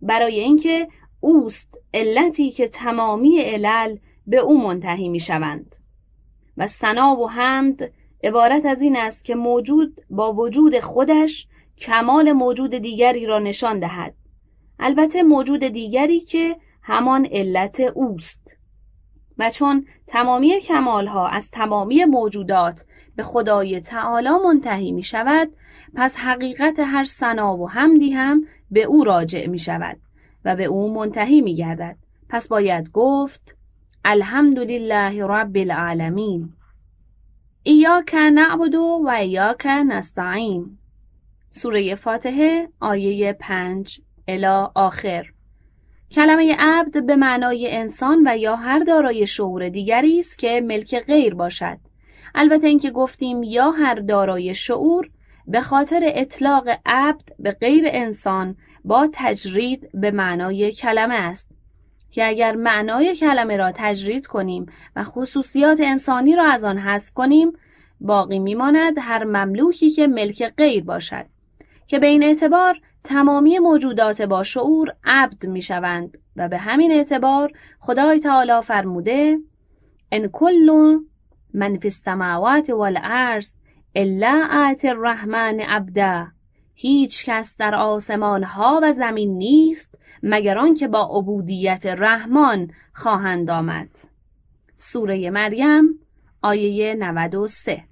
برای 0.02 0.40
اینکه 0.40 0.88
اوست 1.20 1.78
علتی 1.94 2.50
که 2.50 2.68
تمامی 2.68 3.40
علل 3.40 3.96
به 4.26 4.38
او 4.38 4.62
منتهی 4.62 5.08
می 5.08 5.20
شوند 5.20 5.76
و 6.56 6.66
سنا 6.66 7.16
و 7.16 7.30
حمد 7.30 7.92
عبارت 8.22 8.66
از 8.66 8.82
این 8.82 8.96
است 8.96 9.24
که 9.24 9.34
موجود 9.34 10.00
با 10.10 10.32
وجود 10.32 10.80
خودش 10.80 11.46
کمال 11.78 12.32
موجود 12.32 12.74
دیگری 12.74 13.26
را 13.26 13.38
نشان 13.38 13.78
دهد. 13.78 14.14
البته 14.78 15.22
موجود 15.22 15.64
دیگری 15.64 16.20
که 16.20 16.56
همان 16.82 17.28
علت 17.32 17.80
اوست. 17.80 18.56
و 19.38 19.50
چون 19.50 19.86
تمامی 20.06 20.60
کمالها 20.60 21.28
از 21.28 21.50
تمامی 21.50 22.04
موجودات 22.04 22.84
به 23.16 23.22
خدای 23.22 23.80
تعالی 23.80 24.30
منتهی 24.44 24.92
می 24.92 25.02
شود 25.02 25.48
پس 25.94 26.16
حقیقت 26.16 26.78
هر 26.78 27.04
سنا 27.04 27.56
و 27.56 27.70
حمدی 27.70 28.10
هم 28.10 28.44
به 28.70 28.82
او 28.82 29.04
راجع 29.04 29.46
می 29.46 29.58
شود 29.58 29.96
و 30.44 30.56
به 30.56 30.64
او 30.64 30.94
منتهی 30.94 31.40
می 31.40 31.54
گردد 31.54 31.96
پس 32.28 32.48
باید 32.48 32.90
گفت 32.92 33.56
الحمد 34.04 34.58
لله 34.58 35.26
رب 35.26 35.56
العالمین. 35.56 36.52
ایاک 37.64 38.14
نعبد 38.14 38.74
و 38.74 39.08
ایاک 39.08 39.66
نستعین. 39.66 40.78
سوره 41.50 41.94
فاتحه 41.94 42.68
آیه 42.80 43.32
پنج 43.32 44.00
الی 44.28 44.66
آخر. 44.74 45.26
کلمه 46.12 46.56
عبد 46.58 47.06
به 47.06 47.16
معنای 47.16 47.76
انسان 47.76 48.28
و 48.28 48.36
یا 48.38 48.56
هر 48.56 48.78
دارای 48.78 49.26
شعور 49.26 49.68
دیگری 49.68 50.18
است 50.18 50.38
که 50.38 50.60
ملک 50.64 51.00
غیر 51.00 51.34
باشد. 51.34 51.78
البته 52.34 52.66
اینکه 52.66 52.90
گفتیم 52.90 53.42
یا 53.42 53.70
هر 53.70 53.94
دارای 53.94 54.54
شعور 54.54 55.10
به 55.46 55.60
خاطر 55.60 56.00
اطلاق 56.04 56.68
عبد 56.86 57.32
به 57.38 57.52
غیر 57.52 57.84
انسان 57.86 58.56
با 58.84 59.08
تجرید 59.12 59.90
به 59.94 60.10
معنای 60.10 60.72
کلمه 60.72 61.14
است. 61.14 61.51
که 62.12 62.28
اگر 62.28 62.56
معنای 62.56 63.16
کلمه 63.16 63.56
را 63.56 63.72
تجرید 63.74 64.26
کنیم 64.26 64.66
و 64.96 65.04
خصوصیات 65.04 65.80
انسانی 65.80 66.36
را 66.36 66.44
از 66.44 66.64
آن 66.64 66.78
حذف 66.78 67.12
کنیم 67.14 67.52
باقی 68.00 68.38
میماند 68.38 68.94
هر 68.98 69.24
مملوکی 69.24 69.90
که 69.90 70.06
ملک 70.06 70.54
غیر 70.56 70.84
باشد 70.84 71.26
که 71.86 71.98
به 71.98 72.06
این 72.06 72.22
اعتبار 72.22 72.80
تمامی 73.04 73.58
موجودات 73.58 74.22
با 74.22 74.42
شعور 74.42 74.94
عبد 75.04 75.46
می 75.46 75.62
شوند 75.62 76.18
و 76.36 76.48
به 76.48 76.58
همین 76.58 76.92
اعتبار 76.92 77.52
خدای 77.78 78.18
تعالی 78.18 78.60
فرموده 78.62 79.38
ان 80.12 80.28
کل 80.28 80.98
من 81.54 81.78
فی 81.78 81.88
السماوات 81.88 82.70
والارض 82.70 83.52
الا 83.94 84.48
آت 84.52 84.84
الرحمن 84.84 85.60
عبدا. 85.60 86.26
هیچ 86.74 87.26
کس 87.26 87.56
در 87.58 87.74
آسمان 87.74 88.44
ها 88.44 88.80
و 88.82 88.92
زمین 88.92 89.38
نیست 89.38 89.98
مگر 90.22 90.58
آنکه 90.58 90.88
با 90.88 91.08
عبودیت 91.18 91.86
رحمان 91.86 92.70
خواهند 92.94 93.50
آمد. 93.50 93.88
سوره 94.76 95.30
مریم 95.30 95.98
آیه 96.42 96.94
93 96.94 97.82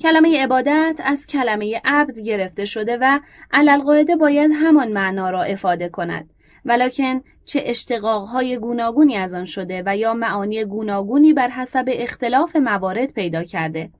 کلمه 0.00 0.42
عبادت 0.44 1.00
از 1.04 1.26
کلمه 1.26 1.80
عبد 1.84 2.18
گرفته 2.18 2.64
شده 2.64 2.98
و 3.00 3.20
علالقاعده 3.52 4.16
باید 4.16 4.50
همان 4.54 4.92
معنا 4.92 5.30
را 5.30 5.42
افاده 5.42 5.88
کند. 5.88 6.30
ولکن 6.64 7.20
چه 7.44 7.62
اشتقاقهای 7.64 8.58
گوناگونی 8.58 9.16
از 9.16 9.34
آن 9.34 9.44
شده 9.44 9.82
و 9.86 9.96
یا 9.96 10.14
معانی 10.14 10.64
گوناگونی 10.64 11.32
بر 11.32 11.48
حسب 11.48 11.84
اختلاف 11.88 12.56
موارد 12.56 13.12
پیدا 13.12 13.44
کرده 13.44 13.90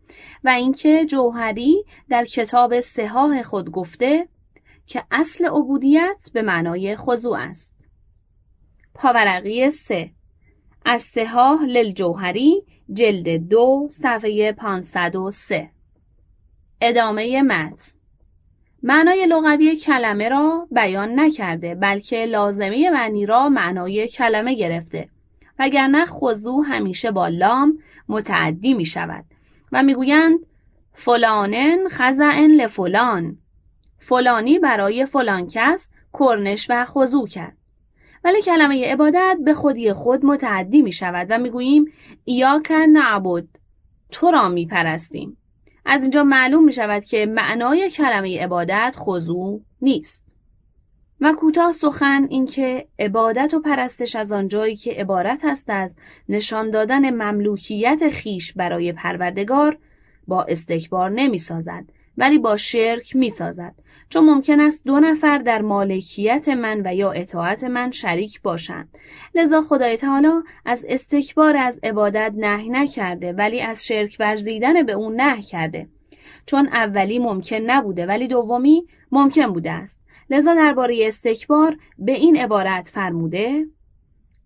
و 0.44 0.48
اینکه 0.48 1.06
جوهری 1.06 1.84
در 2.08 2.24
کتاب 2.24 2.80
سهاه 2.80 3.42
خود 3.42 3.70
گفته 3.70 4.28
که 4.86 5.04
اصل 5.10 5.44
عبودیت 5.44 6.30
به 6.34 6.42
معنای 6.42 6.96
خضوع 6.96 7.38
است. 7.38 7.88
پاورقی 8.94 9.70
سه. 9.70 10.10
از 10.84 11.02
سهاه 11.02 11.62
للجوهری 11.64 12.62
جلد 12.92 13.48
دو 13.48 13.86
صفحه 13.90 14.52
503 14.52 15.70
ادامه 16.80 17.42
متن. 17.42 17.98
معنای 18.82 19.26
لغوی 19.26 19.76
کلمه 19.76 20.28
را 20.28 20.68
بیان 20.70 21.20
نکرده 21.20 21.74
بلکه 21.74 22.26
لازمه 22.26 22.90
معنی 22.90 23.26
را 23.26 23.48
معنای 23.48 24.08
کلمه 24.08 24.54
گرفته. 24.54 25.08
وگرنه 25.58 26.04
خضوع 26.06 26.64
همیشه 26.66 27.10
با 27.10 27.28
لام 27.28 27.78
متعدی 28.08 28.74
می 28.74 28.86
شود 28.86 29.24
و 29.72 29.82
می‌گویند 29.82 30.38
فلانن 30.92 31.88
خزعن 31.90 32.50
لفلان. 32.50 33.38
فلانی 34.02 34.58
برای 34.58 35.06
فلان 35.06 35.48
کس 35.50 35.90
کرنش 36.18 36.66
و 36.70 36.84
خضوع 36.84 37.28
کرد. 37.28 37.56
ولی 38.24 38.42
کلمه 38.42 38.92
عبادت 38.92 39.36
به 39.44 39.54
خودی 39.54 39.92
خود 39.92 40.26
متعدی 40.26 40.82
می 40.82 40.92
شود 40.92 41.26
و 41.30 41.38
می‌گوییم 41.38 41.92
ایاک 42.24 42.70
نعبد 42.70 43.44
تو 44.10 44.30
را 44.30 44.48
می 44.48 44.66
پرستیم. 44.66 45.36
از 45.86 46.02
اینجا 46.02 46.24
معلوم 46.24 46.64
می 46.64 46.72
شود 46.72 47.04
که 47.04 47.26
معنای 47.26 47.90
کلمه 47.90 48.42
عبادت 48.42 48.96
خضوع 48.98 49.60
نیست. 49.82 50.22
و 51.20 51.32
کوتاه 51.32 51.72
سخن 51.72 52.26
اینکه 52.30 52.86
عبادت 52.98 53.54
و 53.54 53.60
پرستش 53.60 54.16
از 54.16 54.32
آنجایی 54.32 54.76
که 54.76 54.90
عبارت 54.90 55.44
است 55.44 55.70
از 55.70 55.96
نشان 56.28 56.70
دادن 56.70 57.10
مملوکیت 57.10 58.10
خیش 58.10 58.52
برای 58.52 58.92
پروردگار 58.92 59.78
با 60.28 60.42
استکبار 60.42 61.10
نمی 61.10 61.38
سازد 61.38 61.84
ولی 62.16 62.38
با 62.38 62.56
شرک 62.56 63.16
می 63.16 63.30
سازد 63.30 63.74
چون 64.12 64.24
ممکن 64.24 64.60
است 64.60 64.84
دو 64.86 65.00
نفر 65.00 65.38
در 65.38 65.62
مالکیت 65.62 66.48
من 66.48 66.82
و 66.84 66.94
یا 66.94 67.12
اطاعت 67.12 67.64
من 67.64 67.90
شریک 67.90 68.42
باشند. 68.42 68.88
لذا 69.34 69.60
خدای 69.60 69.96
تعالی 69.96 70.28
از 70.64 70.86
استکبار 70.88 71.56
از 71.56 71.80
عبادت 71.82 72.32
نهی 72.36 72.68
نکرده 72.68 73.32
ولی 73.32 73.60
از 73.60 73.86
شرک 73.86 74.16
ورزیدن 74.20 74.82
به 74.82 74.92
اون 74.92 75.20
نه 75.20 75.42
کرده. 75.42 75.88
چون 76.46 76.68
اولی 76.68 77.18
ممکن 77.18 77.56
نبوده 77.56 78.06
ولی 78.06 78.28
دومی 78.28 78.86
ممکن 79.12 79.52
بوده 79.52 79.70
است. 79.70 80.00
لذا 80.30 80.54
درباره 80.54 80.98
استکبار 81.06 81.76
به 81.98 82.12
این 82.12 82.36
عبارت 82.36 82.88
فرموده 82.88 83.64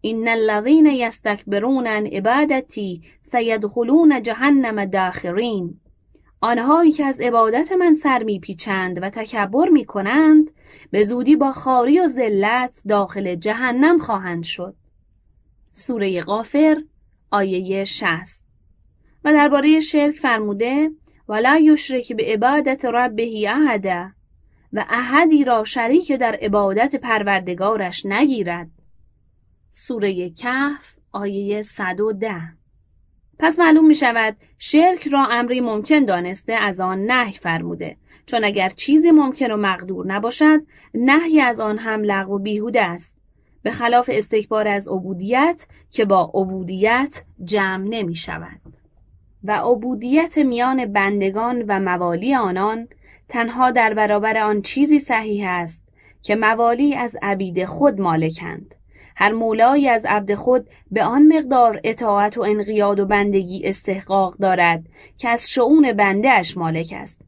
این 0.00 0.28
الذین 0.28 0.86
یستکبرون 0.86 1.86
عن 1.86 2.06
عبادتی 2.06 3.02
سیدخلون 3.22 4.22
جهنم 4.22 4.84
داخرین. 4.84 5.80
آنهایی 6.40 6.92
که 6.92 7.04
از 7.04 7.20
عبادت 7.20 7.72
من 7.72 7.94
سر 7.94 8.22
میپیچند 8.22 9.02
و 9.02 9.10
تکبر 9.10 9.68
می‌کنند 9.68 10.50
به 10.90 11.02
زودی 11.02 11.36
با 11.36 11.52
خاری 11.52 12.00
و 12.00 12.06
ذلت 12.06 12.82
داخل 12.88 13.34
جهنم 13.34 13.98
خواهند 13.98 14.44
شد. 14.44 14.74
سوره 15.72 16.22
غافر 16.22 16.76
آیه 17.30 17.84
60 17.84 18.44
و 19.24 19.32
درباره 19.32 19.80
شرک 19.80 20.14
فرموده 20.14 20.90
ولا 21.28 21.58
یشرک 21.58 22.12
به 22.12 22.24
عبادت 22.24 22.84
ربه 22.84 23.50
احدا 23.50 24.10
و 24.72 24.84
احدی 24.88 25.44
را 25.44 25.64
شریک 25.64 26.12
در 26.12 26.38
عبادت 26.42 26.96
پروردگارش 26.96 28.06
نگیرد. 28.06 28.70
سوره 29.70 30.30
کهف 30.30 30.94
آیه 31.12 31.62
110 31.62 32.42
پس 33.38 33.58
معلوم 33.58 33.86
می 33.86 33.94
شود 33.94 34.36
شرک 34.58 35.08
را 35.08 35.26
امری 35.26 35.60
ممکن 35.60 36.04
دانسته 36.04 36.52
از 36.52 36.80
آن 36.80 37.06
نهی 37.06 37.32
فرموده. 37.32 37.96
چون 38.26 38.44
اگر 38.44 38.68
چیزی 38.68 39.10
ممکن 39.10 39.50
و 39.50 39.56
مقدور 39.56 40.06
نباشد 40.06 40.60
نهی 40.94 41.40
از 41.40 41.60
آن 41.60 41.78
هم 41.78 42.02
لغو 42.02 42.34
و 42.34 42.38
بیهوده 42.38 42.82
است. 42.82 43.16
به 43.62 43.70
خلاف 43.70 44.10
استکبار 44.12 44.68
از 44.68 44.88
عبودیت 44.88 45.66
که 45.90 46.04
با 46.04 46.30
عبودیت 46.34 47.24
جمع 47.44 47.88
نمی 47.88 48.14
شود 48.14 48.60
و 49.44 49.52
عبودیت 49.52 50.38
میان 50.38 50.92
بندگان 50.92 51.64
و 51.68 51.80
موالی 51.80 52.34
آنان 52.34 52.88
تنها 53.28 53.70
در 53.70 53.94
برابر 53.94 54.38
آن 54.38 54.62
چیزی 54.62 54.98
صحیح 54.98 55.48
است 55.48 55.82
که 56.22 56.36
موالی 56.36 56.94
از 56.94 57.16
عبید 57.22 57.64
خود 57.64 58.00
مالکند. 58.00 58.74
هر 59.16 59.32
مولایی 59.32 59.88
از 59.88 60.04
عبد 60.04 60.34
خود 60.34 60.66
به 60.90 61.04
آن 61.04 61.26
مقدار 61.36 61.80
اطاعت 61.84 62.38
و 62.38 62.42
انقیاد 62.42 63.00
و 63.00 63.06
بندگی 63.06 63.62
استحقاق 63.64 64.36
دارد 64.36 64.84
که 65.18 65.28
از 65.28 65.50
شعون 65.50 65.92
بنده 65.92 66.30
اش 66.30 66.56
مالک 66.56 66.94
است. 66.96 67.20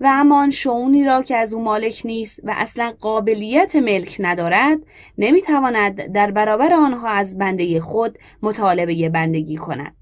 و 0.00 0.08
اما 0.10 0.42
آن 0.42 0.50
شعونی 0.50 1.04
را 1.04 1.22
که 1.22 1.36
از 1.36 1.54
او 1.54 1.62
مالک 1.62 2.02
نیست 2.04 2.40
و 2.44 2.54
اصلا 2.56 2.92
قابلیت 3.00 3.76
ملک 3.76 4.16
ندارد 4.18 4.78
نمی‌تواند 5.18 6.12
در 6.12 6.30
برابر 6.30 6.72
آنها 6.72 7.08
از 7.08 7.38
بنده 7.38 7.80
خود 7.80 8.18
مطالبه 8.42 9.08
بندگی 9.08 9.56
کند. 9.56 9.94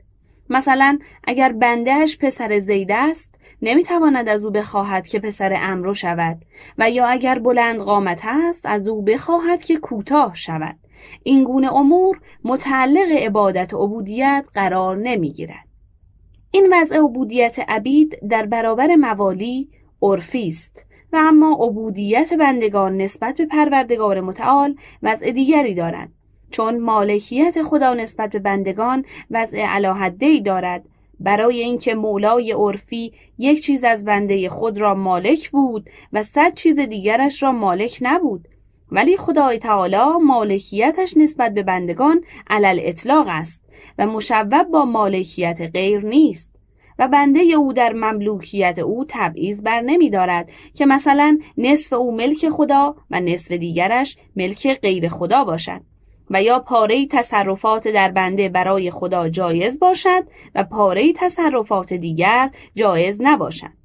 مثلا 0.51 0.99
اگر 1.25 1.53
بندهش 1.53 2.19
پسر 2.19 2.59
زید 2.59 2.93
است 2.93 3.35
نمی‌تواند 3.63 4.29
از 4.29 4.45
او 4.45 4.51
بخواهد 4.51 5.09
که 5.09 5.19
پسر 5.19 5.53
امرو 5.57 5.95
شود 5.95 6.39
و 6.79 6.91
یا 6.91 7.07
اگر 7.07 7.39
بلند 7.39 7.81
قامت 7.81 8.23
است 8.25 8.67
از 8.67 8.89
او 8.89 9.03
بخواهد 9.03 9.65
که 9.65 9.77
کوتاه 9.77 10.35
شود. 10.35 10.77
این 11.23 11.45
گونه 11.45 11.75
امور 11.75 12.21
متعلق 12.45 13.11
عبادت 13.11 13.75
و 13.75 13.79
عبودیت 13.79 14.45
قرار 14.55 14.97
نمی‌گیرد. 14.97 15.67
این 16.51 16.69
وضع 16.73 16.99
عبودیت 16.99 17.59
عبید 17.69 18.19
در 18.29 18.47
برابر 18.47 18.97
موالی 18.97 19.69
عرفی 20.03 20.49
است 20.49 20.87
و 21.13 21.17
اما 21.17 21.57
عبودیت 21.61 22.33
بندگان 22.33 22.97
نسبت 22.97 23.37
به 23.37 23.47
پروردگار 23.47 24.21
متعال 24.21 24.75
وضع 25.03 25.31
دیگری 25.31 25.75
دارد 25.75 26.09
چون 26.51 26.81
مالکیت 26.81 27.63
خدا 27.63 27.95
نسبت 27.95 28.31
به 28.31 28.39
بندگان 28.39 29.05
وضع 29.31 29.59
علاحده 29.59 30.41
دارد. 30.41 30.85
برای 31.21 31.61
اینکه 31.61 31.95
مولای 31.95 32.53
عرفی 32.53 33.13
یک 33.39 33.63
چیز 33.63 33.85
از 33.85 34.05
بنده 34.05 34.49
خود 34.49 34.79
را 34.79 34.95
مالک 34.95 35.51
بود 35.51 35.91
و 36.13 36.23
صد 36.23 36.55
چیز 36.55 36.79
دیگرش 36.79 37.43
را 37.43 37.53
مالک 37.53 37.99
نبود 38.03 38.49
ولی 38.93 39.17
خدای 39.17 39.59
تعالی 39.59 40.19
مالکیتش 40.23 41.17
نسبت 41.17 41.55
به 41.55 41.63
بندگان 41.63 42.25
علل 42.51 42.81
اطلاق 42.83 43.27
است 43.29 43.65
و 43.99 44.07
مشوب 44.07 44.63
با 44.63 44.85
مالکیت 44.85 45.61
غیر 45.73 46.07
نیست 46.07 46.53
و 46.99 47.09
بنده 47.09 47.41
او 47.41 47.73
در 47.73 47.93
مملوکیت 47.93 48.79
او 48.79 49.05
تبعیض 49.09 49.63
بر 49.63 49.81
نمی 49.81 50.11
دارد 50.11 50.49
که 50.75 50.87
مثلا 50.87 51.39
نصف 51.59 51.93
او 51.93 52.17
ملک 52.17 52.49
خدا 52.49 52.97
و 53.11 53.21
نصف 53.21 53.53
دیگرش 53.53 54.17
ملک 54.37 54.81
غیر 54.81 55.09
خدا 55.09 55.45
باشد 55.45 55.81
و 56.31 56.43
یا 56.43 56.59
پاره 56.59 57.07
تصرفات 57.07 57.89
در 57.89 58.11
بنده 58.11 58.49
برای 58.49 58.91
خدا 58.91 59.29
جایز 59.29 59.79
باشد 59.79 60.25
و 60.55 60.65
پاره 60.65 61.13
تصرفات 61.13 61.93
دیگر 61.93 62.51
جایز 62.75 63.21
نباشد. 63.23 63.82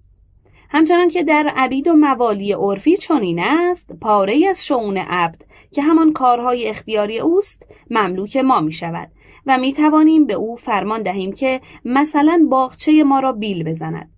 همچنان 0.70 1.10
که 1.10 1.24
در 1.24 1.52
عبید 1.56 1.88
و 1.88 1.94
موالی 1.94 2.54
عرفی 2.54 2.98
چنین 2.98 3.40
است 3.40 3.92
پاره 4.02 4.48
از 4.50 4.66
شعون 4.66 4.98
عبد 4.98 5.42
که 5.72 5.82
همان 5.82 6.14
کارهای 6.14 6.68
اختیاری 6.68 7.20
اوست 7.20 7.64
مملوک 7.90 8.38
ما 8.38 8.60
می 8.60 8.74
شود 8.74 9.12
و 9.46 9.58
می 9.58 9.74
توانیم 9.74 10.26
به 10.26 10.34
او 10.34 10.56
فرمان 10.56 11.04
دهیم 11.04 11.34
که 11.34 11.62
مثلا 11.86 12.48
باغچه 12.50 13.04
ما 13.04 13.20
را 13.20 13.32
بیل 13.32 13.64
بزند. 13.64 14.12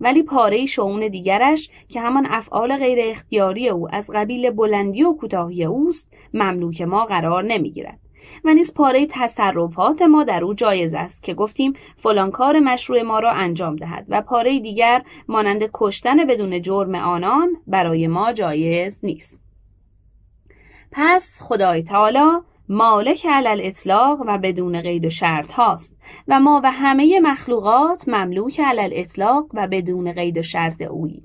ولی 0.00 0.22
پاره 0.22 0.66
شعون 0.66 1.08
دیگرش 1.08 1.70
که 1.88 2.00
همان 2.00 2.26
افعال 2.30 2.76
غیر 2.76 2.98
اختیاری 3.02 3.68
او 3.68 3.94
از 3.94 4.10
قبیل 4.14 4.50
بلندی 4.50 5.02
و 5.02 5.12
کوتاهی 5.12 5.64
اوست 5.64 6.12
مملوک 6.34 6.82
ما 6.82 7.04
قرار 7.04 7.42
نمی‌گیرد. 7.42 8.03
و 8.44 8.54
نیز 8.54 8.74
پاره 8.74 9.06
تصرفات 9.10 10.02
ما 10.02 10.24
در 10.24 10.44
او 10.44 10.54
جایز 10.54 10.94
است 10.94 11.22
که 11.22 11.34
گفتیم 11.34 11.72
فلان 11.96 12.30
کار 12.30 12.60
مشروع 12.60 13.02
ما 13.02 13.18
را 13.18 13.32
انجام 13.32 13.76
دهد 13.76 14.06
و 14.08 14.22
پاره 14.22 14.60
دیگر 14.60 15.02
مانند 15.28 15.70
کشتن 15.74 16.26
بدون 16.26 16.62
جرم 16.62 16.94
آنان 16.94 17.56
برای 17.66 18.06
ما 18.06 18.32
جایز 18.32 19.04
نیست. 19.04 19.38
پس 20.92 21.38
خدای 21.42 21.82
تعالی 21.82 22.40
مالک 22.68 23.26
علل 23.26 23.60
اطلاق 23.62 24.20
و 24.26 24.38
بدون 24.38 24.80
قید 24.80 25.06
و 25.06 25.10
شرط 25.10 25.52
هاست 25.52 25.96
و 26.28 26.40
ما 26.40 26.60
و 26.64 26.70
همه 26.70 27.20
مخلوقات 27.20 28.08
مملوک 28.08 28.60
علل 28.60 28.90
اطلاق 28.92 29.46
و 29.54 29.68
بدون 29.68 30.12
قید 30.12 30.38
و 30.38 30.42
شرط 30.42 30.82
اویی. 30.82 31.22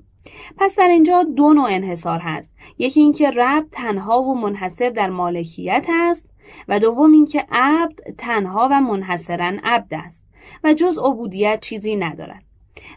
پس 0.56 0.78
در 0.78 0.88
اینجا 0.88 1.22
دو 1.22 1.52
نوع 1.52 1.68
انحصار 1.70 2.18
هست. 2.18 2.54
یکی 2.78 3.00
اینکه 3.00 3.30
رب 3.30 3.66
تنها 3.72 4.22
و 4.22 4.40
منحصر 4.40 4.90
در 4.90 5.10
مالکیت 5.10 5.86
است 5.88 6.29
و 6.68 6.80
دوم 6.80 7.12
اینکه 7.12 7.46
عبد 7.50 7.98
تنها 8.18 8.68
و 8.70 8.80
منحصرا 8.80 9.52
عبد 9.64 9.94
است 9.94 10.24
و 10.64 10.74
جز 10.74 10.98
عبودیت 10.98 11.60
چیزی 11.60 11.96
ندارد. 11.96 12.42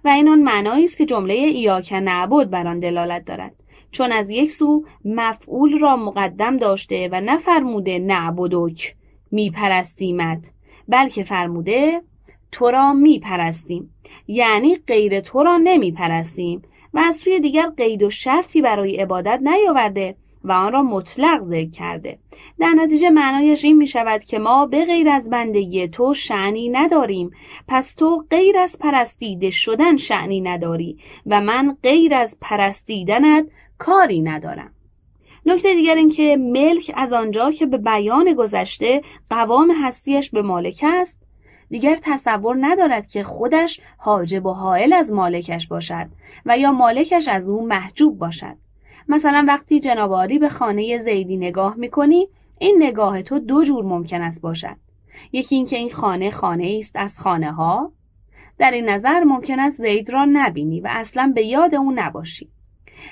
و 0.06 0.10
این 0.10 0.30
آن 0.30 0.40
معنایی 0.40 0.84
است 0.84 0.98
که 0.98 1.06
جمله 1.06 1.34
ایاک 1.34 1.94
نعبد 1.94 2.50
بر 2.50 2.68
آن 2.68 2.80
دلالت 2.80 3.26
دارد. 3.26 3.56
چون 3.92 4.12
از 4.12 4.30
یک 4.30 4.52
سو 4.52 4.86
مفعول 5.06 5.80
را 5.80 5.96
مقدم 5.96 6.58
داشته 6.58 7.10
و 7.12 7.22
نفرموده 7.22 8.00
نعبدک 8.00 8.96
میپرستیمت 9.32 10.52
بلکه 10.88 11.24
فرموده 11.24 12.02
تو 12.52 12.72
را 12.72 12.94
میپرستیم. 12.94 13.90
یعنی 14.28 14.76
غیر 14.76 15.20
تو 15.20 15.44
را 15.44 15.58
نمیپرستیم 15.58 16.62
و 16.94 17.00
از 17.00 17.16
سوی 17.16 17.40
دیگر 17.40 17.70
قید 17.78 18.04
و 18.04 18.10
شرطی 18.10 18.62
برای 18.62 18.98
عبادت 18.98 19.40
نیاورده 19.44 20.16
و 20.44 20.52
آن 20.52 20.72
را 20.72 20.84
مطلق 20.84 21.44
ذکر 21.44 21.70
کرده. 21.70 22.18
در 22.60 22.70
نتیجه 22.70 23.10
معنایش 23.10 23.66
این 23.66 23.78
می 23.78 23.88
شود 23.88 24.24
که 24.24 24.40
ما 24.40 24.66
به 24.66 24.86
غیر 24.86 25.10
از 25.10 25.30
بندگی 25.30 25.88
تو 25.88 26.14
شعنی 26.14 26.70
نداریم. 26.70 27.32
پس 27.68 27.94
تو 27.94 28.26
غیر 28.30 28.58
از 28.58 28.78
پرستیده 28.80 29.50
شدن 29.50 29.98
شعنی 29.98 30.42
نداری 30.42 30.98
و 31.26 31.42
من 31.42 31.78
غیر 31.84 32.16
از 32.16 32.38
پرستیدنت 32.42 33.48
کاری 33.78 34.22
ندارم. 34.22 34.72
نکته 35.46 35.76
دیگر 35.76 35.96
این 35.96 36.10
که 36.10 36.38
ملک 36.38 36.92
از 36.96 37.14
آنجا 37.14 37.52
که 37.52 37.66
به 37.66 37.78
بیان 37.78 38.34
گذشته 38.34 39.02
قوام 39.30 39.72
هستیش 39.72 40.30
به 40.30 40.42
مالک 40.42 40.86
است 40.88 41.24
دیگر 41.70 41.98
تصور 42.02 42.58
ندارد 42.60 43.08
که 43.08 43.24
خودش 43.24 43.82
حاجب 43.98 44.46
و 44.46 44.54
حائل 44.54 44.94
از 44.94 45.12
مالکش 45.12 45.68
باشد 45.68 46.08
و 46.46 46.58
یا 46.58 46.72
مالکش 46.72 47.28
از 47.28 47.50
او 47.50 47.68
محجوب 47.68 48.18
باشد. 48.18 48.63
مثلا 49.08 49.46
وقتی 49.48 49.80
جناباری 49.80 50.40
به 50.40 50.50
خانه 50.50 50.98
زیدی 50.98 51.38
نگاه 51.38 51.76
می‌کنی 51.78 52.28
این 52.60 52.76
نگاه 52.84 53.22
تو 53.22 53.40
دو 53.40 53.64
جور 53.64 53.86
ممکن 53.86 54.22
است 54.22 54.42
باشد. 54.42 54.76
یکی 55.32 55.56
اینکه 55.56 55.78
این 55.78 55.92
خانه 55.92 56.32
خانه 56.32 56.76
است 56.80 56.96
از 56.96 57.20
خانه 57.20 57.52
ها 57.52 57.92
در 58.58 58.72
این 58.72 58.90
نظر 58.90 59.24
ممکن 59.24 59.60
است 59.60 59.82
زید 59.82 60.10
را 60.10 60.26
نبینی 60.26 60.82
و 60.82 60.88
اصلا 60.92 61.32
به 61.36 61.46
یاد 61.46 61.76
او 61.76 61.92
نباشی. 61.96 62.50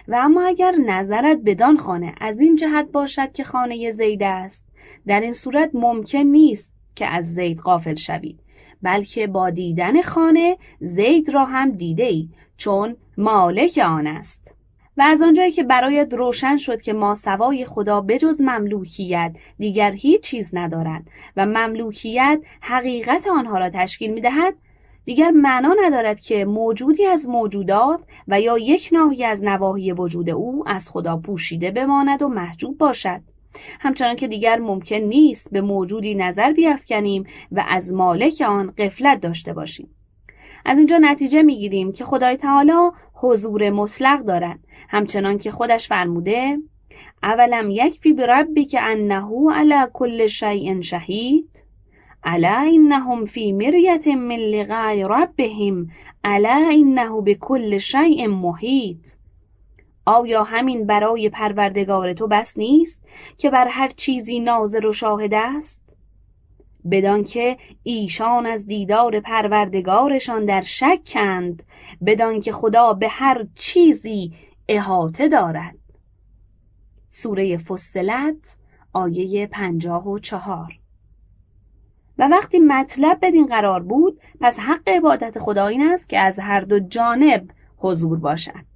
و 0.07 0.15
اما 0.21 0.41
اگر 0.41 0.71
نظرت 0.71 1.37
بدان 1.45 1.77
خانه 1.77 2.15
از 2.21 2.41
این 2.41 2.55
جهت 2.55 2.91
باشد 2.91 3.31
که 3.31 3.43
خانه 3.43 3.91
زید 3.91 4.23
است 4.23 4.65
در 5.07 5.19
این 5.19 5.33
صورت 5.33 5.69
ممکن 5.73 6.19
نیست 6.19 6.73
که 6.95 7.07
از 7.07 7.33
زید 7.33 7.59
قافل 7.59 7.95
شوی. 7.95 8.37
بلکه 8.81 9.27
با 9.27 9.49
دیدن 9.49 10.01
خانه 10.01 10.57
زید 10.79 11.29
را 11.29 11.45
هم 11.45 11.71
دیده 11.71 12.03
ای 12.03 12.29
چون 12.57 12.95
مالک 13.17 13.79
آن 13.85 14.07
است. 14.07 14.55
و 15.01 15.03
از 15.03 15.21
آنجایی 15.21 15.51
که 15.51 15.63
برایت 15.63 16.13
روشن 16.13 16.57
شد 16.57 16.81
که 16.81 16.93
ما 16.93 17.15
سوای 17.15 17.65
خدا 17.65 18.01
بجز 18.01 18.41
مملوکیت 18.41 19.31
دیگر 19.59 19.91
هیچ 19.91 20.21
چیز 20.21 20.49
ندارد 20.53 21.03
و 21.37 21.45
مملوکیت 21.45 22.39
حقیقت 22.61 23.27
آنها 23.27 23.57
را 23.57 23.69
تشکیل 23.69 24.11
می 24.13 24.21
دهد 24.21 24.53
دیگر 25.05 25.31
معنا 25.31 25.75
ندارد 25.85 26.19
که 26.19 26.45
موجودی 26.45 27.05
از 27.05 27.27
موجودات 27.27 27.99
و 28.27 28.41
یا 28.41 28.57
یک 28.57 28.89
ناحیه 28.91 29.27
از 29.27 29.43
نواحی 29.43 29.91
وجود 29.91 30.29
او 30.29 30.63
از 30.67 30.89
خدا 30.89 31.17
پوشیده 31.17 31.71
بماند 31.71 32.21
و 32.21 32.27
محجوب 32.27 32.77
باشد. 32.77 33.21
همچنان 33.79 34.15
که 34.15 34.27
دیگر 34.27 34.59
ممکن 34.59 34.95
نیست 34.95 35.51
به 35.51 35.61
موجودی 35.61 36.15
نظر 36.15 36.53
بیافکنیم 36.53 37.25
و 37.51 37.65
از 37.67 37.93
مالک 37.93 38.43
آن 38.47 38.73
قفلت 38.77 39.21
داشته 39.21 39.53
باشیم. 39.53 39.89
از 40.65 40.77
اینجا 40.77 40.97
نتیجه 40.97 41.41
می‌گیریم 41.41 41.91
که 41.91 42.05
خدای 42.05 42.37
تعالی 42.37 42.71
حضور 43.21 43.69
مطلق 43.69 44.19
دارد. 44.19 44.59
همچنان 44.89 45.37
که 45.37 45.51
خودش 45.51 45.87
فرموده 45.87 46.57
اولم 47.23 47.69
یکفی 47.69 48.13
بربی 48.13 48.65
که 48.65 48.81
انه 48.81 49.51
علی 49.51 49.87
کل 49.93 50.27
شیء 50.27 50.81
شهید؟ 50.81 51.63
الا 52.23 52.69
انهم 52.73 53.25
فی 53.25 53.51
مریت 53.51 54.07
من 54.07 54.35
لقاء 54.35 55.07
ربهم؟ 55.07 55.87
الا 56.23 56.69
انه 56.71 57.21
بكل 57.21 57.77
شیء 57.77 58.27
محیط؟ 58.27 59.07
آیا 60.05 60.43
همین 60.43 60.85
برای 60.85 61.29
پروردگار 61.29 62.13
تو 62.13 62.27
بس 62.27 62.57
نیست 62.57 63.03
که 63.37 63.49
بر 63.49 63.67
هر 63.67 63.89
چیزی 63.89 64.39
ناظر 64.39 64.85
و 64.85 64.93
شاهد 64.93 65.33
است؟ 65.33 65.80
بدان 66.91 67.23
که 67.23 67.57
ایشان 67.83 68.45
از 68.45 68.67
دیدار 68.67 69.19
پروردگارشان 69.19 70.45
در 70.45 70.61
شکند 70.61 71.63
بدان 72.05 72.39
که 72.41 72.51
خدا 72.51 72.93
به 72.93 73.07
هر 73.07 73.45
چیزی 73.55 74.33
احاطه 74.67 75.27
دارد. 75.27 75.75
سوره 77.09 77.57
فصلت 77.57 78.57
آیه 78.93 79.47
پنجاه 79.47 80.07
و 80.07 80.19
چهار. 80.19 80.79
و 82.17 82.27
وقتی 82.27 82.59
مطلب 82.59 83.19
بدین 83.21 83.45
قرار 83.45 83.83
بود 83.83 84.19
پس 84.41 84.59
حق 84.59 84.89
عبادت 84.89 85.39
خدا 85.39 85.67
این 85.67 85.81
است 85.81 86.09
که 86.09 86.19
از 86.19 86.39
هر 86.39 86.61
دو 86.61 86.79
جانب 86.79 87.51
حضور 87.77 88.19
باشد. 88.19 88.70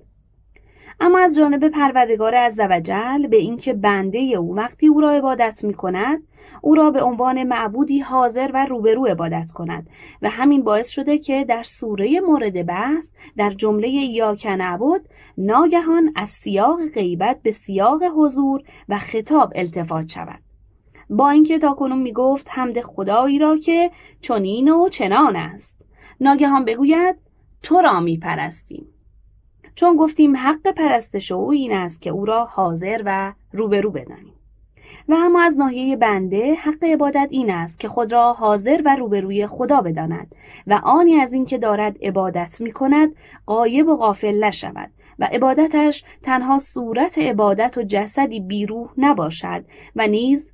اما 0.99 1.19
از 1.19 1.36
جانب 1.36 1.69
پروردگار 1.69 2.36
عزوجل 2.36 3.27
به 3.27 3.38
اینکه 3.38 3.73
بنده 3.73 4.19
او 4.19 4.55
وقتی 4.55 4.88
او 4.88 5.01
را 5.01 5.12
عبادت 5.12 5.63
می 5.63 5.73
کند 5.73 6.23
او 6.62 6.75
را 6.75 6.91
به 6.91 7.03
عنوان 7.03 7.43
معبودی 7.43 7.99
حاضر 7.99 8.51
و 8.53 8.65
روبرو 8.65 9.05
عبادت 9.05 9.51
کند 9.51 9.89
و 10.21 10.29
همین 10.29 10.63
باعث 10.63 10.89
شده 10.89 11.17
که 11.17 11.45
در 11.45 11.63
سوره 11.63 12.19
مورد 12.19 12.65
بحث 12.65 13.12
در 13.38 13.49
جمله 13.49 13.89
یا 13.89 14.36
نعبد 14.45 15.01
ناگهان 15.38 16.12
از 16.15 16.29
سیاق 16.29 16.79
غیبت 16.93 17.41
به 17.41 17.51
سیاق 17.51 18.03
حضور 18.03 18.62
و 18.89 18.99
خطاب 18.99 19.53
التفات 19.55 20.08
شود. 20.08 20.39
با 21.10 21.29
اینکه 21.29 21.60
تاکنون 21.60 22.01
می 22.01 22.13
گفت 22.13 22.47
حمد 22.49 22.81
خدایی 22.81 23.39
را 23.39 23.58
که 23.58 23.91
چنین 24.21 24.69
و 24.69 24.89
چنان 24.89 25.36
است. 25.36 25.86
ناگهان 26.21 26.65
بگوید 26.65 27.15
تو 27.63 27.81
را 27.81 27.99
می 27.99 28.17
پرستیم 28.17 28.94
چون 29.75 29.95
گفتیم 29.95 30.38
حق 30.38 30.71
پرستش 30.71 31.31
او 31.31 31.51
این 31.51 31.73
است 31.73 32.01
که 32.01 32.09
او 32.09 32.25
را 32.25 32.45
حاضر 32.45 33.01
و 33.05 33.33
روبرو 33.53 33.91
بدانیم. 33.91 34.33
و 35.09 35.13
اما 35.13 35.41
از 35.41 35.57
ناحیه 35.57 35.95
بنده 35.95 36.53
حق 36.53 36.83
عبادت 36.83 37.27
این 37.31 37.49
است 37.49 37.79
که 37.79 37.88
خود 37.88 38.13
را 38.13 38.33
حاضر 38.33 38.81
و 38.85 38.95
روبروی 38.95 39.47
خدا 39.47 39.81
بداند 39.81 40.35
و 40.67 40.81
آنی 40.83 41.15
از 41.15 41.33
اینکه 41.33 41.57
دارد 41.57 41.97
عبادت 42.01 42.61
می 42.61 42.71
کند 42.71 43.15
قایب 43.45 43.88
و 43.88 43.97
غافل 43.97 44.43
نشود 44.43 44.89
و 45.19 45.29
عبادتش 45.31 46.03
تنها 46.23 46.59
صورت 46.59 47.17
عبادت 47.17 47.77
و 47.77 47.83
جسدی 47.83 48.39
بیروح 48.39 48.89
نباشد 48.97 49.65
و 49.95 50.07
نیز 50.07 50.47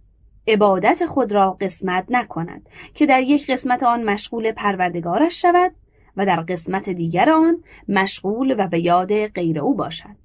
عبادت 0.47 1.05
خود 1.05 1.31
را 1.31 1.57
قسمت 1.61 2.05
نکند 2.09 2.69
که 2.93 3.05
در 3.05 3.21
یک 3.21 3.51
قسمت 3.51 3.83
آن 3.83 4.03
مشغول 4.03 4.51
پروردگارش 4.51 5.41
شود 5.41 5.71
و 6.17 6.25
در 6.25 6.41
قسمت 6.41 6.89
دیگر 6.89 7.29
آن 7.29 7.57
مشغول 7.89 8.55
و 8.57 8.67
به 8.67 8.79
یاد 8.79 9.27
غیر 9.27 9.59
او 9.59 9.75
باشد. 9.75 10.15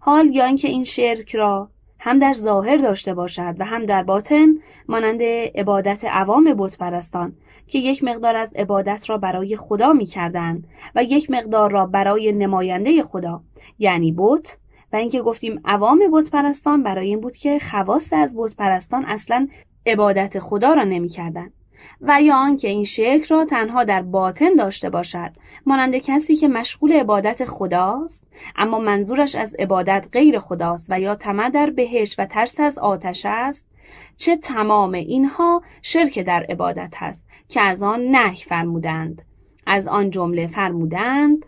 حال 0.00 0.34
یا 0.34 0.44
اینکه 0.44 0.68
این 0.68 0.84
شرک 0.84 1.34
را 1.34 1.68
هم 1.98 2.18
در 2.18 2.32
ظاهر 2.32 2.76
داشته 2.76 3.14
باشد 3.14 3.54
و 3.58 3.64
هم 3.64 3.86
در 3.86 4.02
باطن 4.02 4.54
مانند 4.88 5.22
عبادت 5.54 6.04
عوام 6.04 6.54
بت 6.58 6.78
پرستان 6.78 7.32
که 7.66 7.78
یک 7.78 8.04
مقدار 8.04 8.36
از 8.36 8.52
عبادت 8.56 9.10
را 9.10 9.18
برای 9.18 9.56
خدا 9.56 9.92
می 9.92 10.06
کردن 10.06 10.62
و 10.94 11.04
یک 11.04 11.30
مقدار 11.30 11.70
را 11.70 11.86
برای 11.86 12.32
نماینده 12.32 13.02
خدا 13.02 13.42
یعنی 13.78 14.14
بت. 14.18 14.56
و 14.92 14.96
اینکه 14.96 15.22
گفتیم 15.22 15.60
عوام 15.64 16.00
بت 16.12 16.30
پرستان 16.30 16.82
برای 16.82 17.08
این 17.08 17.20
بود 17.20 17.36
که 17.36 17.58
خواست 17.58 18.12
از 18.12 18.34
بت 18.36 18.54
پرستان 18.54 19.04
اصلا 19.04 19.48
عبادت 19.86 20.38
خدا 20.38 20.74
را 20.74 20.84
نمی‌کردند. 20.84 21.52
و 22.00 22.22
یا 22.22 22.36
آنکه 22.36 22.68
این 22.68 22.84
شکل 22.84 23.24
را 23.28 23.44
تنها 23.44 23.84
در 23.84 24.02
باطن 24.02 24.54
داشته 24.54 24.90
باشد 24.90 25.30
مانند 25.66 25.96
کسی 25.96 26.36
که 26.36 26.48
مشغول 26.48 26.92
عبادت 26.92 27.44
خداست 27.44 28.26
اما 28.56 28.78
منظورش 28.78 29.34
از 29.34 29.54
عبادت 29.58 30.08
غیر 30.12 30.38
خداست 30.38 30.86
و 30.90 31.00
یا 31.00 31.14
طمع 31.14 31.50
در 31.50 31.70
بهش 31.70 32.14
و 32.18 32.26
ترس 32.26 32.60
از 32.60 32.78
آتش 32.78 33.26
است 33.26 33.72
چه 34.16 34.36
تمام 34.36 34.92
اینها 34.92 35.62
شرک 35.82 36.18
در 36.18 36.46
عبادت 36.48 36.94
هست 36.96 37.26
که 37.48 37.60
از 37.60 37.82
آن 37.82 38.00
نهی 38.00 38.36
فرمودند. 38.36 39.22
از 39.66 39.86
آن 39.86 40.10
جمله 40.10 40.46
فرمودند 40.46 41.46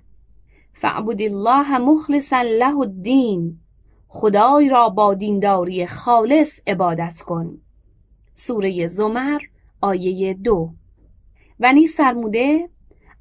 فعبد 0.72 1.22
الله 1.22 1.78
مخلصا 1.78 2.42
له 2.42 2.78
الدین 2.78 3.58
خدای 4.08 4.68
را 4.68 4.88
با 4.88 5.14
دینداری 5.14 5.86
خالص 5.86 6.60
عبادت 6.66 7.22
کن. 7.22 7.58
سوره 8.34 8.86
زمر 8.86 9.40
آیه 9.84 10.34
دو. 10.34 10.70
و 11.60 11.72
نیز 11.72 11.96
فرموده 11.96 12.68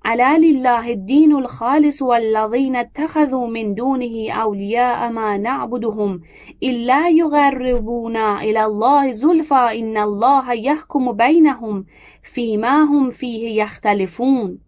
علی 0.06 0.52
لله 0.52 0.88
الدین 0.88 1.34
الخالص 1.34 2.02
والذین 2.02 2.76
اتخذوا 2.76 3.48
من 3.48 3.74
دونه 3.74 4.32
اولیاء 4.36 5.10
ما 5.10 5.38
نعبدهم 5.38 6.22
الا 6.62 7.08
یقربونا 7.08 8.38
الى 8.38 8.60
الله 8.60 9.12
زلفا 9.12 9.68
ان 9.68 9.98
الله 9.98 10.58
یحکم 10.58 11.12
بینهم 11.12 11.86
فیما 12.22 12.86
هم 12.86 13.10
فیه 13.10 13.52
یختلفون. 13.52 14.60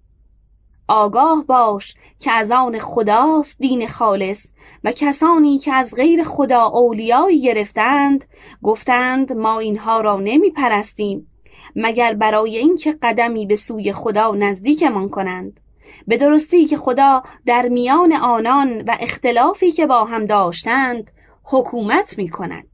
آگاه 0.87 1.45
باش 1.47 1.95
که 2.19 2.31
از 2.31 2.51
آن 2.51 2.79
خداست 2.79 3.57
دین 3.59 3.87
خالص 3.87 4.47
و 4.83 4.91
کسانی 4.91 5.59
که 5.59 5.73
از 5.73 5.95
غیر 5.95 6.23
خدا 6.23 6.65
اولیایی 6.65 7.41
گرفتند 7.41 8.25
گفتند 8.63 9.33
ما 9.33 9.59
اینها 9.59 10.01
را 10.01 10.17
نمی 10.17 10.51
پرستیم 10.51 11.27
مگر 11.75 12.13
برای 12.13 12.57
اینکه 12.57 12.97
قدمی 13.01 13.45
به 13.45 13.55
سوی 13.55 13.93
خدا 13.93 14.31
نزدیکمان 14.31 15.09
کنند. 15.09 15.59
به 16.07 16.17
درستی 16.17 16.65
که 16.65 16.77
خدا 16.77 17.23
در 17.45 17.67
میان 17.67 18.13
آنان 18.13 18.81
و 18.81 18.97
اختلافی 18.99 19.71
که 19.71 19.85
با 19.85 20.05
هم 20.05 20.25
داشتند 20.25 21.11
حکومت 21.43 22.17
می 22.17 22.29
کند 22.29 22.67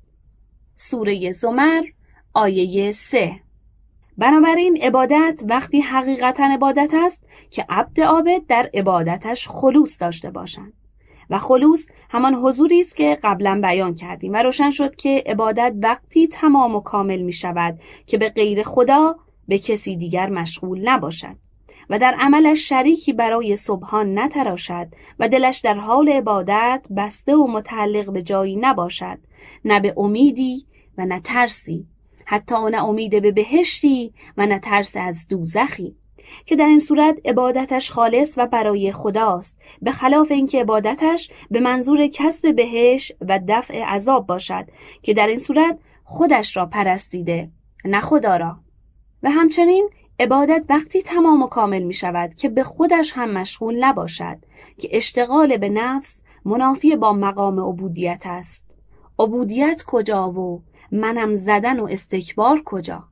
سوره 0.75 1.31
زمر 1.31 1.83
آیه 2.33 2.91
سه. 2.91 3.39
بنابراین 4.17 4.77
عبادت 4.81 5.41
وقتی 5.49 5.81
حقیقتا 5.81 6.43
عبادت 6.43 6.91
است 6.93 7.23
که 7.49 7.65
عبد 7.69 8.01
عابد 8.01 8.41
در 8.47 8.69
عبادتش 8.73 9.47
خلوص 9.47 10.01
داشته 10.01 10.31
باشند. 10.31 10.73
و 11.31 11.39
خلوص 11.39 11.89
همان 12.09 12.35
حضوری 12.35 12.79
است 12.79 12.95
که 12.95 13.17
قبلا 13.23 13.59
بیان 13.61 13.95
کردیم 13.95 14.33
و 14.33 14.35
روشن 14.35 14.69
شد 14.69 14.95
که 14.95 15.23
عبادت 15.25 15.73
وقتی 15.81 16.27
تمام 16.27 16.75
و 16.75 16.79
کامل 16.79 17.21
می 17.21 17.33
شود 17.33 17.79
که 18.07 18.17
به 18.17 18.29
غیر 18.29 18.63
خدا 18.63 19.15
به 19.47 19.59
کسی 19.59 19.95
دیگر 19.95 20.29
مشغول 20.29 20.89
نباشد 20.89 21.35
و 21.89 21.99
در 21.99 22.15
عملش 22.19 22.69
شریکی 22.69 23.13
برای 23.13 23.55
صبحان 23.55 24.19
نتراشد 24.19 24.87
و 25.19 25.29
دلش 25.29 25.59
در 25.59 25.73
حال 25.73 26.09
عبادت 26.09 26.85
بسته 26.97 27.35
و 27.35 27.47
متعلق 27.47 28.11
به 28.11 28.21
جایی 28.21 28.55
نباشد 28.55 29.17
نه 29.65 29.79
به 29.79 29.93
امیدی 29.97 30.65
و 30.97 31.05
نه 31.05 31.19
ترسی 31.19 31.85
حتی 32.25 32.55
نه 32.71 32.83
امید 32.83 33.21
به 33.21 33.31
بهشتی 33.31 34.13
و 34.37 34.45
نه 34.45 34.59
ترس 34.59 34.97
از 34.97 35.27
دوزخی. 35.27 35.95
که 36.45 36.55
در 36.55 36.65
این 36.65 36.79
صورت 36.79 37.17
عبادتش 37.25 37.91
خالص 37.91 38.34
و 38.38 38.45
برای 38.45 38.91
خداست 38.91 39.57
به 39.81 39.91
خلاف 39.91 40.31
اینکه 40.31 40.60
عبادتش 40.60 41.31
به 41.51 41.60
منظور 41.60 42.07
کسب 42.07 42.55
بهش 42.55 43.12
و 43.21 43.39
دفع 43.47 43.84
عذاب 43.84 44.27
باشد 44.27 44.65
که 45.01 45.13
در 45.13 45.27
این 45.27 45.38
صورت 45.38 45.79
خودش 46.03 46.57
را 46.57 46.65
پرستیده 46.65 47.49
نه 47.86 47.99
خدا 47.99 48.38
را. 48.38 48.57
و 49.23 49.29
همچنین 49.29 49.89
عبادت 50.19 50.65
وقتی 50.69 51.01
تمام 51.01 51.41
و 51.41 51.47
کامل 51.47 51.84
می 51.84 51.93
شود 51.93 52.34
که 52.34 52.49
به 52.49 52.63
خودش 52.63 53.13
هم 53.15 53.31
مشغول 53.31 53.84
نباشد 53.84 54.38
که 54.77 54.89
اشتغال 54.91 55.57
به 55.57 55.69
نفس 55.69 56.21
منافی 56.45 56.95
با 56.95 57.13
مقام 57.13 57.60
عبودیت 57.60 58.23
است. 58.25 58.65
عبودیت 59.19 59.84
کجا 59.88 60.31
و 60.31 60.63
منم 60.91 61.36
زدن 61.36 61.79
و 61.79 61.86
استکبار 61.86 62.62
کجا؟ 62.65 63.11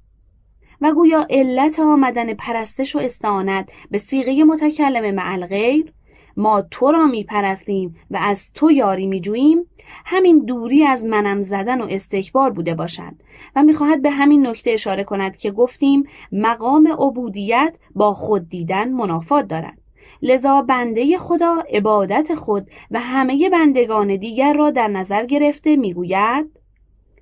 و 0.81 0.93
گویا 0.93 1.25
علت 1.29 1.79
آمدن 1.79 2.33
پرستش 2.33 2.95
و 2.95 2.99
استعانت 2.99 3.69
به 3.91 3.97
سیغه 3.97 4.43
متکلم 4.43 5.15
مع 5.15 5.33
الغیر 5.33 5.93
ما 6.37 6.61
تو 6.61 6.91
را 6.91 7.07
می 7.07 7.23
پرستیم 7.23 7.95
و 8.11 8.17
از 8.21 8.53
تو 8.53 8.71
یاری 8.71 9.07
می 9.07 9.21
جوییم 9.21 9.65
همین 10.05 10.45
دوری 10.45 10.83
از 10.83 11.05
منم 11.05 11.41
زدن 11.41 11.81
و 11.81 11.87
استکبار 11.89 12.49
بوده 12.49 12.75
باشد 12.75 13.13
و 13.55 13.63
می‌خواهد 13.63 14.01
به 14.01 14.09
همین 14.09 14.47
نکته 14.47 14.71
اشاره 14.71 15.03
کند 15.03 15.37
که 15.37 15.51
گفتیم 15.51 16.03
مقام 16.31 16.87
عبودیت 16.87 17.75
با 17.95 18.13
خود 18.13 18.49
دیدن 18.49 18.91
منافات 18.91 19.47
دارد. 19.47 19.77
لذا 20.21 20.61
بنده 20.61 21.17
خدا 21.17 21.63
عبادت 21.73 22.33
خود 22.33 22.67
و 22.91 22.99
همه 22.99 23.49
بندگان 23.49 24.15
دیگر 24.15 24.53
را 24.53 24.71
در 24.71 24.87
نظر 24.87 25.25
گرفته 25.25 25.75
می‌گوید 25.75 26.49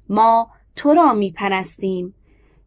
ما 0.10 0.48
تو 0.76 0.93
را 0.93 1.13
میپرستیم. 1.13 2.13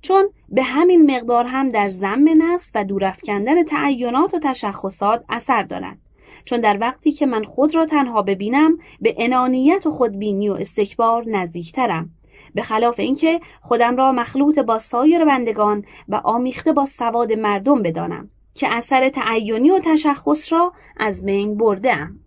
چون 0.03 0.29
به 0.49 0.63
همین 0.63 1.17
مقدار 1.17 1.45
هم 1.45 1.69
در 1.69 1.89
زم 1.89 2.25
نفس 2.37 2.73
و 2.75 2.85
دورافکندن 2.85 3.65
تعینات 3.65 4.35
و 4.35 4.39
تشخصات 4.39 5.25
اثر 5.29 5.63
دارد 5.63 5.99
چون 6.45 6.61
در 6.61 6.79
وقتی 6.81 7.13
که 7.13 7.27
من 7.27 7.45
خود 7.45 7.75
را 7.75 7.87
تنها 7.87 8.23
ببینم 8.23 8.79
به 9.01 9.15
انانیت 9.19 9.87
و 9.87 9.91
خودبینی 9.91 10.49
و 10.49 10.53
استکبار 10.53 11.25
نزدیکترم 11.29 12.11
به 12.55 12.63
خلاف 12.63 13.01
اینکه 13.01 13.41
خودم 13.61 13.97
را 13.97 14.13
مخلوط 14.13 14.59
با 14.59 14.79
سایر 14.79 15.25
بندگان 15.25 15.85
و 16.09 16.15
آمیخته 16.25 16.73
با 16.73 16.85
سواد 16.85 17.33
مردم 17.33 17.83
بدانم 17.83 18.31
که 18.55 18.75
اثر 18.75 19.09
تعینی 19.09 19.71
و 19.71 19.79
تشخص 19.79 20.53
را 20.53 20.73
از 20.97 21.25
بین 21.25 21.57
برده 21.57 21.97
ام. 21.97 22.21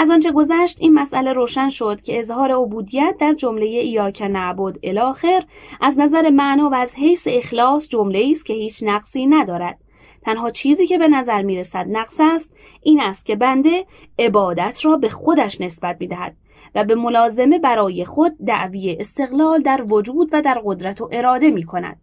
از 0.00 0.10
آنچه 0.10 0.32
گذشت 0.32 0.78
این 0.80 0.94
مسئله 0.94 1.32
روشن 1.32 1.68
شد 1.68 2.02
که 2.02 2.18
اظهار 2.18 2.52
عبودیت 2.52 3.14
در 3.20 3.34
جمله 3.34 3.66
ایاک 3.66 4.22
نعبد 4.22 4.78
الاخر 4.82 5.44
از 5.80 5.98
نظر 5.98 6.30
معنا 6.30 6.70
و 6.70 6.74
از 6.74 6.94
حیث 6.94 7.28
اخلاص 7.30 7.88
جمله 7.88 8.28
است 8.30 8.46
که 8.46 8.54
هیچ 8.54 8.82
نقصی 8.86 9.26
ندارد 9.26 9.78
تنها 10.22 10.50
چیزی 10.50 10.86
که 10.86 10.98
به 10.98 11.08
نظر 11.08 11.42
می 11.42 11.58
رسد 11.58 11.86
نقص 11.88 12.20
است 12.20 12.54
این 12.82 13.00
است 13.00 13.26
که 13.26 13.36
بنده 13.36 13.86
عبادت 14.18 14.84
را 14.84 14.96
به 14.96 15.08
خودش 15.08 15.60
نسبت 15.60 15.96
می 16.00 16.06
دهد 16.06 16.36
و 16.74 16.84
به 16.84 16.94
ملازمه 16.94 17.58
برای 17.58 18.04
خود 18.04 18.32
دعوی 18.46 18.96
استقلال 19.00 19.62
در 19.62 19.84
وجود 19.90 20.28
و 20.32 20.42
در 20.42 20.60
قدرت 20.64 21.00
و 21.00 21.08
اراده 21.12 21.50
می 21.50 21.62
کند. 21.62 21.96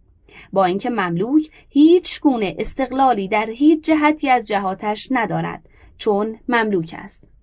با 0.53 0.65
اینکه 0.65 0.89
مملوک 0.89 1.49
هیچ 1.69 2.21
گونه 2.21 2.55
استقلالی 2.60 3.27
در 3.27 3.49
هیچ 3.49 3.86
جهتی 3.86 4.29
از 4.29 4.47
جهاتش 4.47 5.08
ندارد 5.12 5.69
چون 5.97 6.39
مملوک 6.47 6.95
است 6.97 7.35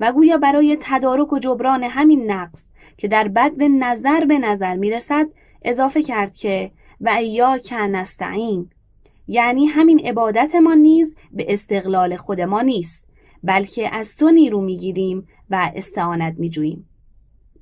و 0.00 0.12
گویا 0.12 0.36
برای 0.36 0.78
تدارک 0.80 1.32
و 1.32 1.38
جبران 1.38 1.84
همین 1.84 2.30
نقص 2.30 2.68
که 2.96 3.08
در 3.08 3.28
بد 3.28 3.56
به 3.56 3.68
نظر 3.68 4.24
به 4.24 4.38
نظر 4.38 4.76
می 4.76 4.90
رسد 4.90 5.26
اضافه 5.62 6.02
کرد 6.02 6.34
که 6.34 6.70
و 7.00 7.08
ایا 7.08 7.58
نستعین 7.72 8.70
یعنی 9.28 9.66
همین 9.66 10.00
عبادتمان 10.06 10.78
نیز 10.78 11.16
به 11.32 11.46
استقلال 11.48 12.16
خود 12.16 12.40
ما 12.40 12.62
نیست 12.62 13.08
بلکه 13.44 13.94
از 13.94 14.16
تو 14.16 14.30
نیرو 14.30 14.60
می‌گیریم 14.60 15.28
و 15.50 15.70
استعانت 15.74 16.34
میجوییم. 16.38 16.88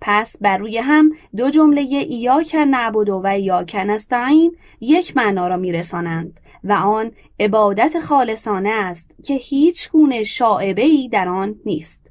پس 0.00 0.36
بر 0.40 0.56
روی 0.56 0.78
هم 0.78 1.12
دو 1.36 1.50
جمله 1.50 1.80
ایاک 1.80 2.54
نعبد 2.54 3.08
و 3.08 3.26
ایاک 3.26 3.76
نستعین 3.86 4.56
یک 4.80 5.16
معنا 5.16 5.48
را 5.48 5.56
میرسانند 5.56 6.40
و 6.64 6.72
آن 6.72 7.12
عبادت 7.40 8.00
خالصانه 8.00 8.68
است 8.68 9.14
که 9.24 9.34
هیچ 9.34 9.90
گونه 9.90 10.22
شاعبه 10.22 10.82
ای 10.82 11.08
در 11.08 11.28
آن 11.28 11.54
نیست. 11.64 12.05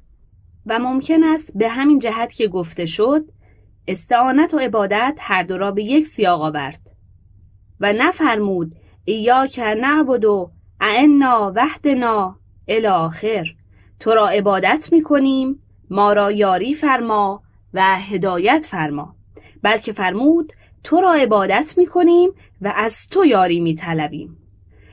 و 0.66 0.78
ممکن 0.78 1.24
است 1.24 1.58
به 1.58 1.68
همین 1.68 1.98
جهت 1.98 2.32
که 2.32 2.48
گفته 2.48 2.86
شد 2.86 3.24
استعانت 3.88 4.54
و 4.54 4.58
عبادت 4.58 5.18
هر 5.20 5.42
دو 5.42 5.58
را 5.58 5.70
به 5.70 5.84
یک 5.84 6.06
سیاق 6.06 6.42
آورد 6.42 6.80
و 7.80 7.92
نفرمود 7.92 8.72
ایاک 9.04 9.58
نعبد 9.58 10.24
و 10.24 10.50
اعنا 10.80 11.52
وحدنا 11.56 12.36
الاخر 12.68 13.44
تو 14.00 14.10
را 14.10 14.28
عبادت 14.28 14.88
می 14.92 15.02
کنیم 15.02 15.62
ما 15.90 16.12
را 16.12 16.32
یاری 16.32 16.74
فرما 16.74 17.42
و 17.74 17.98
هدایت 17.98 18.66
فرما 18.70 19.14
بلکه 19.62 19.92
فرمود 19.92 20.52
تو 20.84 21.00
را 21.00 21.12
عبادت 21.14 21.74
می 21.76 21.86
کنیم 21.86 22.30
و 22.60 22.72
از 22.76 23.08
تو 23.08 23.24
یاری 23.24 23.60
می 23.60 23.74
طلبیم. 23.74 24.36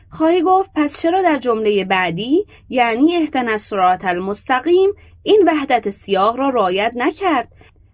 خواهی 0.09 0.41
گفت 0.41 0.71
پس 0.75 1.01
چرا 1.01 1.21
در 1.21 1.37
جمله 1.37 1.85
بعدی 1.85 2.45
یعنی 2.69 3.15
اهدن 3.15 3.49
الصراط 3.49 4.05
المستقیم 4.05 4.89
این 5.23 5.43
وحدت 5.47 5.89
سیاق 5.89 6.35
را 6.35 6.49
رایت 6.49 6.91
نکرد 6.95 7.47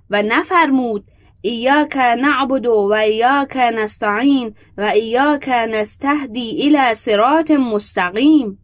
و 0.09 0.21
نفرمود 0.21 1.03
ایاک 1.41 1.97
نعبد 1.97 2.65
و 2.65 2.93
ایاک 2.93 3.57
نستعین 3.57 4.55
و 4.77 4.81
ایاک 4.81 5.49
نستهدی 5.49 6.61
الى 6.61 6.93
صراط 6.93 7.51
مستقیم. 7.51 8.59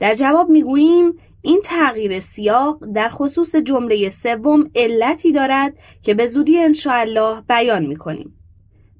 در 0.00 0.14
جواب 0.14 0.48
می‌گوییم 0.48 1.12
این 1.42 1.60
تغییر 1.64 2.18
سیاق 2.18 2.78
در 2.94 3.08
خصوص 3.08 3.56
جمله 3.56 4.08
سوم 4.08 4.70
علتی 4.74 5.32
دارد 5.32 5.74
که 6.02 6.14
به 6.14 6.26
زودی 6.26 6.58
انشاءالله 6.58 7.42
بیان 7.48 7.86
می‌کنیم. 7.86 8.34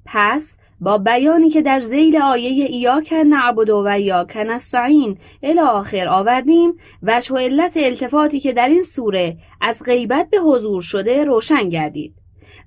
پس 0.05 0.57
با 0.81 0.97
بیانی 0.97 1.49
که 1.49 1.61
در 1.61 1.79
زیل 1.79 2.21
آیه 2.21 2.65
ایاک 2.65 3.13
نعبد 3.13 3.69
و 3.69 3.87
ایاک 3.87 4.37
نستعین 4.37 5.17
الی 5.43 5.59
آخر 5.59 6.07
آوردیم. 6.07 6.73
وجه 7.03 7.35
و 7.35 7.37
علت 7.37 7.77
التفاتی 7.77 8.39
که 8.39 8.53
در 8.53 8.67
این 8.69 8.81
سوره 8.81 9.37
از 9.61 9.81
غیبت 9.85 10.29
به 10.29 10.37
حضور 10.37 10.81
شده 10.81 11.23
روشن 11.23 11.69
گردید. 11.69 12.13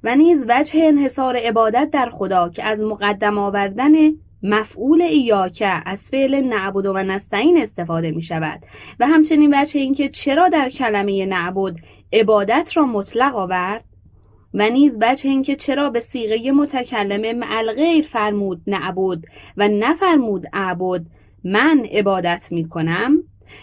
و 0.04 0.16
نیز 0.16 0.44
وجه 0.48 0.80
انحصار 0.82 1.36
عبادت 1.36 1.88
در 1.92 2.10
خدا 2.10 2.48
که 2.48 2.64
از 2.64 2.80
مقدم 2.80 3.38
آوردن 3.38 3.92
مفعول 4.42 5.02
ایاکه 5.02 5.82
از 5.86 6.08
فعل 6.10 6.40
نعبد 6.40 6.86
و 6.86 6.92
نستعین 6.92 7.58
استفاده 7.58 8.10
می 8.10 8.22
شود. 8.22 8.60
و 9.00 9.06
همچنین 9.06 9.60
وجه 9.60 9.80
اینکه 9.80 10.08
چرا 10.08 10.48
در 10.48 10.68
کلمه 10.68 11.26
نعبد 11.26 11.74
عبادت 12.12 12.76
را 12.76 12.86
مطلق 12.86 13.36
آورد؟ 13.36 13.84
و 14.54 14.70
نیز 14.70 14.96
وجه 15.00 15.30
اینکه 15.30 15.56
چرا 15.56 15.90
به 15.90 16.00
سیغه 16.00 16.52
متکلم 16.52 17.38
مع 17.38 17.62
غیر 17.62 18.04
فرمود 18.04 18.62
نعبد 18.66 19.18
و 19.56 19.68
نفرمود 19.68 20.46
اعبد 20.52 21.02
من 21.44 21.86
عبادت 21.92 22.48
می 22.50 22.68
کنم 22.68 23.22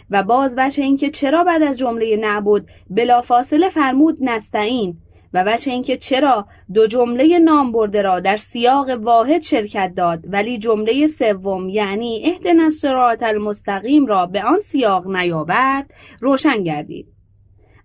و 0.09 0.23
باز 0.23 0.55
وجه 0.57 0.83
اینکه 0.83 1.09
چرا 1.09 1.43
بعد 1.43 1.63
از 1.63 1.77
جمله 1.77 2.15
نعبد 2.15 2.65
بلافاصله 2.89 3.69
فرمود 3.69 4.17
نستعین؟ 4.21 4.97
و 5.33 5.43
وجه 5.47 5.71
اینکه 5.71 5.97
چرا 5.97 6.45
دو 6.73 6.87
جمله 6.87 7.39
نام 7.39 7.71
برده 7.71 8.01
را 8.01 8.19
در 8.19 8.37
سیاق 8.37 8.89
واحد 8.89 9.41
شرکت 9.41 9.93
داد 9.97 10.19
ولی 10.27 10.59
جمله 10.59 11.07
سوم 11.07 11.69
یعنی 11.69 12.23
اهدنا 12.25 12.63
الصراط 12.63 13.23
المستقیم 13.23 14.05
را 14.05 14.25
به 14.25 14.43
آن 14.43 14.59
سیاق 14.59 15.07
نیاورد 15.07 15.93
روشن 16.21 16.63
گردید. 16.63 17.07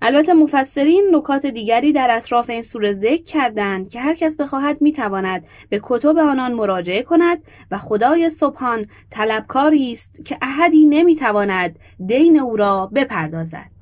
البته 0.07 0.35
مفسرین 0.35 1.09
نکات 1.13 1.47
دیگری 1.47 1.93
در 1.93 2.11
اطراف 2.11 2.51
این 2.51 2.63
سوره 2.63 2.93
ذکر 2.93 3.23
کردند 3.23 3.91
که 3.91 4.01
هر 4.01 4.15
کس 4.15 4.37
بخواهد 4.37 4.83
می‌تواند 4.83 5.45
به 5.69 5.81
کتب 5.83 6.19
آنان 6.19 6.53
مراجعه 6.53 7.03
کند 7.03 7.43
و 7.71 7.79
خدای 7.79 8.31
سبحان 8.31 8.87
طلبکاری 9.11 9.93
است 9.93 10.25
که 10.25 10.39
احدی 10.43 10.87
نمی‌تواند 10.87 11.79
دین 12.07 12.41
او 12.41 12.57
را 12.57 12.91
بپردازد. 12.95 13.74